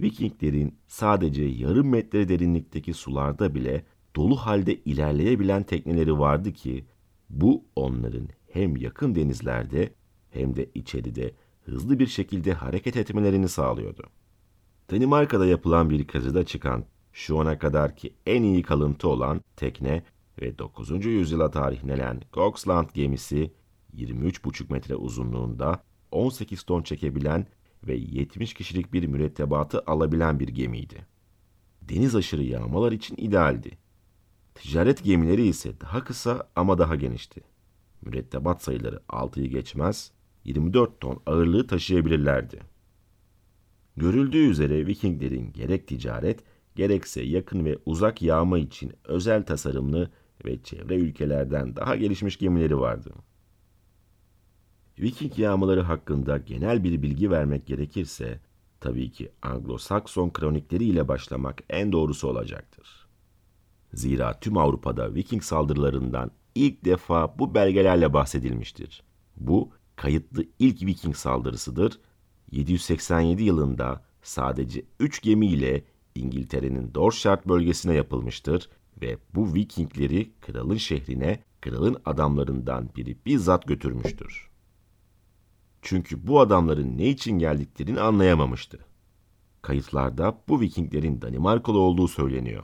Vikinglerin 0.00 0.78
sadece 0.86 1.44
yarım 1.44 1.88
metre 1.88 2.28
derinlikteki 2.28 2.94
sularda 2.94 3.54
bile 3.54 3.84
dolu 4.16 4.36
halde 4.36 4.74
ilerleyebilen 4.74 5.62
tekneleri 5.62 6.18
vardı 6.18 6.52
ki 6.52 6.84
bu 7.30 7.64
onların 7.76 8.28
hem 8.50 8.76
yakın 8.76 9.14
denizlerde 9.14 9.94
hem 10.30 10.56
de 10.56 10.70
içeride 10.74 11.34
hızlı 11.66 11.98
bir 11.98 12.06
şekilde 12.06 12.52
hareket 12.52 12.96
etmelerini 12.96 13.48
sağlıyordu. 13.48 14.02
Danimarka'da 14.90 15.46
yapılan 15.46 15.90
bir 15.90 16.06
kazıda 16.06 16.44
çıkan 16.44 16.84
şu 17.12 17.40
ana 17.40 17.58
kadarki 17.58 18.14
en 18.26 18.42
iyi 18.42 18.62
kalıntı 18.62 19.08
olan 19.08 19.40
tekne 19.56 20.02
ve 20.40 20.58
9. 20.58 21.04
yüzyıla 21.04 21.50
tarihlenen 21.50 22.22
Goxland 22.32 22.88
gemisi 22.94 23.52
23,5 23.96 24.72
metre 24.72 24.96
uzunluğunda 24.96 25.82
18 26.10 26.62
ton 26.62 26.82
çekebilen 26.82 27.46
ve 27.86 27.96
70 27.96 28.54
kişilik 28.54 28.92
bir 28.92 29.06
mürettebatı 29.06 29.82
alabilen 29.86 30.40
bir 30.40 30.48
gemiydi. 30.48 31.06
Deniz 31.82 32.16
aşırı 32.16 32.42
yağmalar 32.42 32.92
için 32.92 33.16
idealdi. 33.16 33.78
Ticaret 34.54 35.04
gemileri 35.04 35.46
ise 35.46 35.80
daha 35.80 36.04
kısa 36.04 36.48
ama 36.56 36.78
daha 36.78 36.96
genişti. 36.96 37.40
Mürettebat 38.02 38.62
sayıları 38.62 38.96
6'yı 39.08 39.46
geçmez, 39.46 40.12
24 40.46 41.00
ton 41.00 41.22
ağırlığı 41.26 41.66
taşıyabilirlerdi. 41.66 42.60
Görüldüğü 43.96 44.50
üzere 44.50 44.86
Vikinglerin 44.86 45.52
gerek 45.52 45.86
ticaret 45.86 46.40
gerekse 46.74 47.22
yakın 47.22 47.64
ve 47.64 47.78
uzak 47.86 48.22
yağma 48.22 48.58
için 48.58 48.92
özel 49.04 49.46
tasarımlı 49.46 50.10
ve 50.44 50.62
çevre 50.62 50.94
ülkelerden 50.94 51.76
daha 51.76 51.96
gelişmiş 51.96 52.38
gemileri 52.38 52.80
vardı. 52.80 53.12
Viking 54.98 55.38
yağmaları 55.38 55.82
hakkında 55.82 56.38
genel 56.38 56.84
bir 56.84 57.02
bilgi 57.02 57.30
vermek 57.30 57.66
gerekirse, 57.66 58.40
tabii 58.80 59.10
ki 59.10 59.32
Anglo-Sakson 59.42 60.32
kronikleri 60.32 60.84
ile 60.84 61.08
başlamak 61.08 61.62
en 61.70 61.92
doğrusu 61.92 62.28
olacaktır. 62.28 63.06
Zira 63.94 64.40
tüm 64.40 64.56
Avrupa'da 64.56 65.14
Viking 65.14 65.42
saldırılarından 65.42 66.30
ilk 66.54 66.84
defa 66.84 67.38
bu 67.38 67.54
belgelerle 67.54 68.12
bahsedilmiştir. 68.12 69.02
Bu 69.36 69.70
kayıtlı 69.96 70.44
ilk 70.58 70.82
Viking 70.82 71.16
saldırısıdır. 71.16 72.00
787 72.50 73.42
yılında 73.42 74.04
sadece 74.22 74.84
3 75.00 75.22
gemiyle 75.22 75.84
İngiltere'nin 76.14 76.94
Dorset 76.94 77.48
bölgesine 77.48 77.94
yapılmıştır 77.94 78.68
ve 79.02 79.18
bu 79.34 79.54
Vikingleri 79.54 80.32
kralın 80.40 80.76
şehrine 80.76 81.42
kralın 81.60 81.96
adamlarından 82.04 82.90
biri 82.96 83.16
bizzat 83.26 83.66
götürmüştür. 83.66 84.50
Çünkü 85.82 86.26
bu 86.26 86.40
adamların 86.40 86.98
ne 86.98 87.08
için 87.08 87.38
geldiklerini 87.38 88.00
anlayamamıştı. 88.00 88.78
Kayıtlarda 89.62 90.42
bu 90.48 90.60
Vikinglerin 90.60 91.22
Danimarkalı 91.22 91.78
olduğu 91.78 92.08
söyleniyor 92.08 92.62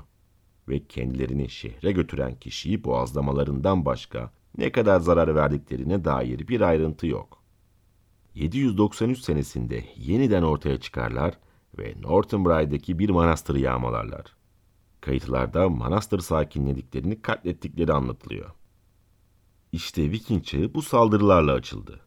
ve 0.69 0.87
kendilerini 0.87 1.49
şehre 1.49 1.93
götüren 1.93 2.35
kişiyi 2.35 2.85
boğazlamalarından 2.85 3.85
başka 3.85 4.33
ne 4.59 4.73
kadar 4.73 5.01
zarar 5.01 5.35
verdiklerine 5.35 6.05
dair 6.05 6.49
bir 6.49 6.61
ayrıntı 6.61 7.07
yok. 7.07 7.43
793 8.35 9.21
senesinde 9.21 9.85
yeniden 9.97 10.43
ortaya 10.43 10.81
çıkarlar 10.81 11.39
ve 11.79 11.95
Northumbry'deki 12.01 12.99
bir 12.99 13.11
manastırı 13.11 13.59
yağmalarlar. 13.59 14.37
Kayıtlarda 15.01 15.69
manastır 15.69 16.19
sakinlediklerini 16.19 17.23
katlettikleri 17.23 17.93
anlatılıyor. 17.93 18.51
İşte 19.73 20.11
Viking 20.11 20.45
çağı 20.45 20.75
bu 20.75 20.83
saldırılarla 20.83 21.53
açıldı. 21.53 22.01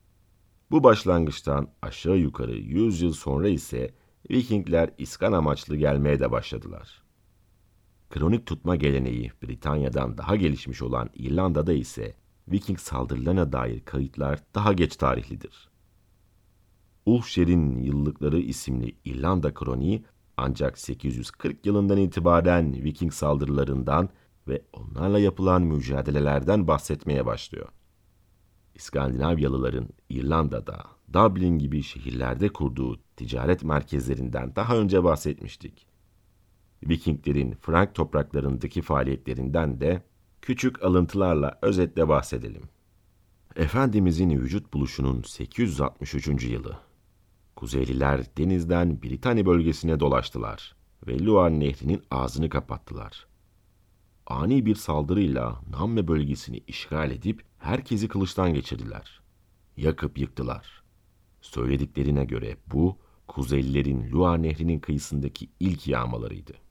Bu 0.71 0.83
başlangıçtan 0.83 1.67
aşağı 1.81 2.17
yukarı 2.17 2.55
100 2.55 3.01
yıl 3.01 3.13
sonra 3.13 3.47
ise 3.47 3.93
Vikingler 4.31 4.89
iskan 4.97 5.31
amaçlı 5.33 5.75
gelmeye 5.75 6.19
de 6.19 6.31
başladılar. 6.31 7.03
Kronik 8.09 8.45
tutma 8.45 8.75
geleneği 8.75 9.31
Britanya'dan 9.43 10.17
daha 10.17 10.35
gelişmiş 10.35 10.81
olan 10.81 11.09
İrlanda'da 11.13 11.73
ise 11.73 12.15
Viking 12.47 12.79
saldırılarına 12.79 13.53
dair 13.53 13.79
kayıtlar 13.79 14.39
daha 14.55 14.73
geç 14.73 14.95
tarihlidir. 14.95 15.69
Ulfşer'in 17.05 17.79
Yıllıkları 17.79 18.39
isimli 18.39 18.95
İrlanda 19.05 19.53
kroniği 19.53 20.05
ancak 20.37 20.77
840 20.77 21.65
yılından 21.65 21.97
itibaren 21.97 22.73
Viking 22.73 23.13
saldırılarından 23.13 24.09
ve 24.47 24.61
onlarla 24.73 25.19
yapılan 25.19 25.61
mücadelelerden 25.61 26.67
bahsetmeye 26.67 27.25
başlıyor. 27.25 27.67
İskandinavyalıların 28.75 29.89
İrlanda'da, 30.09 30.83
Dublin 31.13 31.59
gibi 31.59 31.83
şehirlerde 31.83 32.49
kurduğu 32.49 32.99
ticaret 33.15 33.63
merkezlerinden 33.63 34.55
daha 34.55 34.77
önce 34.77 35.03
bahsetmiştik. 35.03 35.87
Vikinglerin 36.83 37.55
Frank 37.61 37.95
topraklarındaki 37.95 38.81
faaliyetlerinden 38.81 39.81
de 39.81 40.03
küçük 40.45 40.83
alıntılarla 40.83 41.59
özetle 41.61 42.07
bahsedelim. 42.07 42.61
Efendimizin 43.55 44.29
vücut 44.29 44.73
buluşunun 44.73 45.21
863. 45.21 46.43
yılı. 46.43 46.77
Kuzeyliler 47.55 48.37
denizden 48.37 49.01
Britanya 49.01 49.45
bölgesine 49.45 49.99
dolaştılar 49.99 50.75
ve 51.07 51.25
Loire 51.25 51.59
Nehri'nin 51.59 52.01
ağzını 52.11 52.49
kapattılar. 52.49 53.27
Ani 54.27 54.65
bir 54.65 54.75
saldırıyla 54.75 55.61
Namme 55.69 56.07
bölgesini 56.07 56.61
işgal 56.67 57.11
edip 57.11 57.43
herkesi 57.57 58.07
kılıçtan 58.07 58.53
geçirdiler. 58.53 59.21
Yakıp 59.77 60.17
yıktılar. 60.17 60.83
Söylediklerine 61.41 62.25
göre 62.25 62.57
bu, 62.67 62.97
Kuzeylilerin 63.27 64.11
Loire 64.11 64.41
Nehri'nin 64.41 64.79
kıyısındaki 64.79 65.49
ilk 65.59 65.87
yağmalarıydı. 65.87 66.64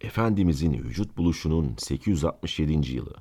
Efendimizin 0.00 0.72
vücut 0.72 1.16
buluşunun 1.16 1.74
867. 1.78 2.92
yılı. 2.94 3.14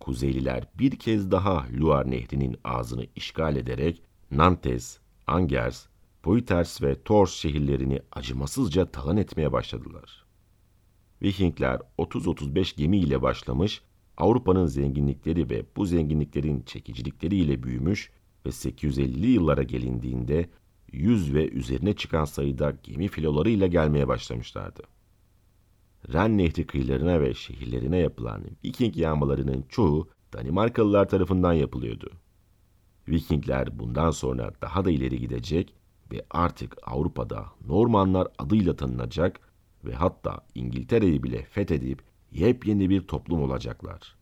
Kuzeyliler 0.00 0.68
bir 0.78 0.90
kez 0.90 1.30
daha 1.30 1.66
Loire 1.80 2.10
Nehri'nin 2.10 2.56
ağzını 2.64 3.06
işgal 3.16 3.56
ederek 3.56 4.02
Nantes, 4.30 4.98
Angers, 5.26 5.86
Poitiers 6.22 6.82
ve 6.82 7.02
Tours 7.02 7.32
şehirlerini 7.34 8.00
acımasızca 8.12 8.86
talan 8.86 9.16
etmeye 9.16 9.52
başladılar. 9.52 10.24
Vikingler 11.22 11.80
30-35 11.98 12.76
gemi 12.76 12.98
ile 12.98 13.22
başlamış, 13.22 13.82
Avrupa'nın 14.16 14.66
zenginlikleri 14.66 15.50
ve 15.50 15.64
bu 15.76 15.86
zenginliklerin 15.86 16.62
çekicilikleriyle 16.62 17.62
büyümüş 17.62 18.10
ve 18.46 18.48
850'li 18.48 19.26
yıllara 19.26 19.62
gelindiğinde 19.62 20.50
100 20.92 21.34
ve 21.34 21.48
üzerine 21.48 21.96
çıkan 21.96 22.24
sayıda 22.24 22.74
gemi 22.82 23.08
filolarıyla 23.08 23.66
gelmeye 23.66 24.08
başlamışlardı. 24.08 24.82
Ren 26.12 26.38
Nehri 26.38 26.66
kıyılarına 26.66 27.20
ve 27.20 27.34
şehirlerine 27.34 27.98
yapılan 27.98 28.44
Viking 28.64 28.96
yağmalarının 28.96 29.64
çoğu 29.68 30.08
Danimarkalılar 30.32 31.08
tarafından 31.08 31.52
yapılıyordu. 31.52 32.10
Vikingler 33.08 33.78
bundan 33.78 34.10
sonra 34.10 34.52
daha 34.62 34.84
da 34.84 34.90
ileri 34.90 35.18
gidecek 35.20 35.74
ve 36.12 36.26
artık 36.30 36.76
Avrupa'da 36.82 37.46
Normanlar 37.66 38.28
adıyla 38.38 38.76
tanınacak 38.76 39.40
ve 39.84 39.94
hatta 39.94 40.46
İngiltere'yi 40.54 41.22
bile 41.22 41.42
fethedip 41.42 42.02
yepyeni 42.32 42.90
bir 42.90 43.00
toplum 43.00 43.42
olacaklar. 43.42 44.16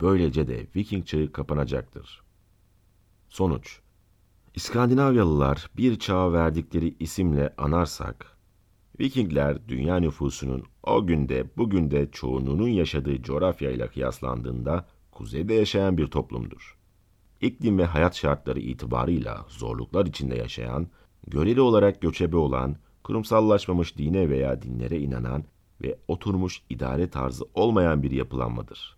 Böylece 0.00 0.48
de 0.48 0.66
Viking 0.76 1.06
çağı 1.06 1.32
kapanacaktır. 1.32 2.22
Sonuç 3.28 3.80
İskandinavyalılar 4.54 5.70
bir 5.76 5.98
çağa 5.98 6.32
verdikleri 6.32 6.94
isimle 7.00 7.54
anarsak, 7.58 8.36
Vikingler 9.00 9.68
dünya 9.68 9.96
nüfusunun 9.96 10.64
o 10.82 11.06
günde 11.06 11.50
bugün 11.56 11.90
de 11.90 12.10
çoğunluğunun 12.10 12.68
yaşadığı 12.68 13.22
coğrafyayla 13.22 13.88
kıyaslandığında 13.88 14.88
kuzeyde 15.12 15.54
yaşayan 15.54 15.98
bir 15.98 16.06
toplumdur. 16.06 16.78
İklim 17.40 17.78
ve 17.78 17.84
hayat 17.84 18.16
şartları 18.16 18.60
itibarıyla 18.60 19.46
zorluklar 19.48 20.06
içinde 20.06 20.36
yaşayan, 20.36 20.86
göreli 21.26 21.60
olarak 21.60 22.00
göçebe 22.02 22.36
olan, 22.36 22.76
kurumsallaşmamış 23.04 23.98
dine 23.98 24.30
veya 24.30 24.62
dinlere 24.62 24.98
inanan 24.98 25.44
ve 25.82 25.98
oturmuş 26.08 26.62
idare 26.70 27.10
tarzı 27.10 27.44
olmayan 27.54 28.02
bir 28.02 28.10
yapılanmadır. 28.10 28.96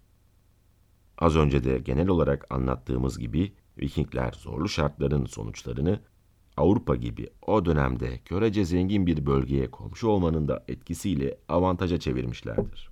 Az 1.19 1.37
önce 1.37 1.65
de 1.65 1.79
genel 1.79 2.09
olarak 2.09 2.47
anlattığımız 2.51 3.19
gibi 3.19 3.53
Vikingler 3.79 4.33
zorlu 4.33 4.69
şartların 4.69 5.25
sonuçlarını 5.25 6.01
Avrupa 6.57 6.97
gibi 6.97 7.31
o 7.47 7.65
dönemde 7.65 8.21
görece 8.25 8.65
zengin 8.65 9.07
bir 9.07 9.27
bölgeye 9.27 9.71
komşu 9.71 10.09
olmanın 10.09 10.49
da 10.49 10.65
etkisiyle 10.69 11.39
avantaja 11.49 12.01
çevirmişlerdir. 12.01 12.91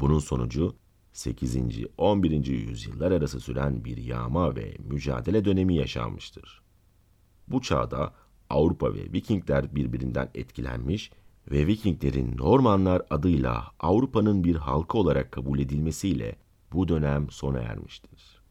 Bunun 0.00 0.18
sonucu 0.18 0.76
8. 1.12 1.56
11. 1.98 2.46
yüzyıllar 2.46 3.12
arası 3.12 3.40
süren 3.40 3.84
bir 3.84 3.96
yağma 3.96 4.56
ve 4.56 4.76
mücadele 4.78 5.44
dönemi 5.44 5.76
yaşanmıştır. 5.76 6.62
Bu 7.48 7.62
çağda 7.62 8.14
Avrupa 8.50 8.94
ve 8.94 9.12
Vikingler 9.12 9.74
birbirinden 9.74 10.30
etkilenmiş 10.34 11.10
ve 11.50 11.66
Vikinglerin 11.66 12.36
Normanlar 12.36 13.02
adıyla 13.10 13.72
Avrupa'nın 13.80 14.44
bir 14.44 14.56
halkı 14.56 14.98
olarak 14.98 15.32
kabul 15.32 15.58
edilmesiyle 15.58 16.36
bu 16.72 16.88
dönem 16.88 17.30
sona 17.30 17.58
ermiştir. 17.58 18.42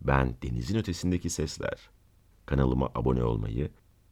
Ben 0.00 0.36
Denizin 0.42 0.78
Ötesindeki 0.78 1.30
Sesler. 1.30 1.90
Kanalıma 2.48 2.90
abone 2.94 3.24
olmayı 3.24 3.70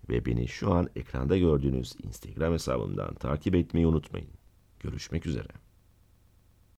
ve 0.09 0.25
beni 0.25 0.49
şu 0.49 0.75
an 0.75 0.89
ekranda 0.97 1.39
gördüğünüz 1.39 1.97
Instagram 2.03 2.53
hesabımdan 2.53 3.15
takip 3.15 3.55
etmeyi 3.55 3.87
unutmayın. 3.87 4.29
Görüşmek 4.81 5.27
üzere. 5.27 5.49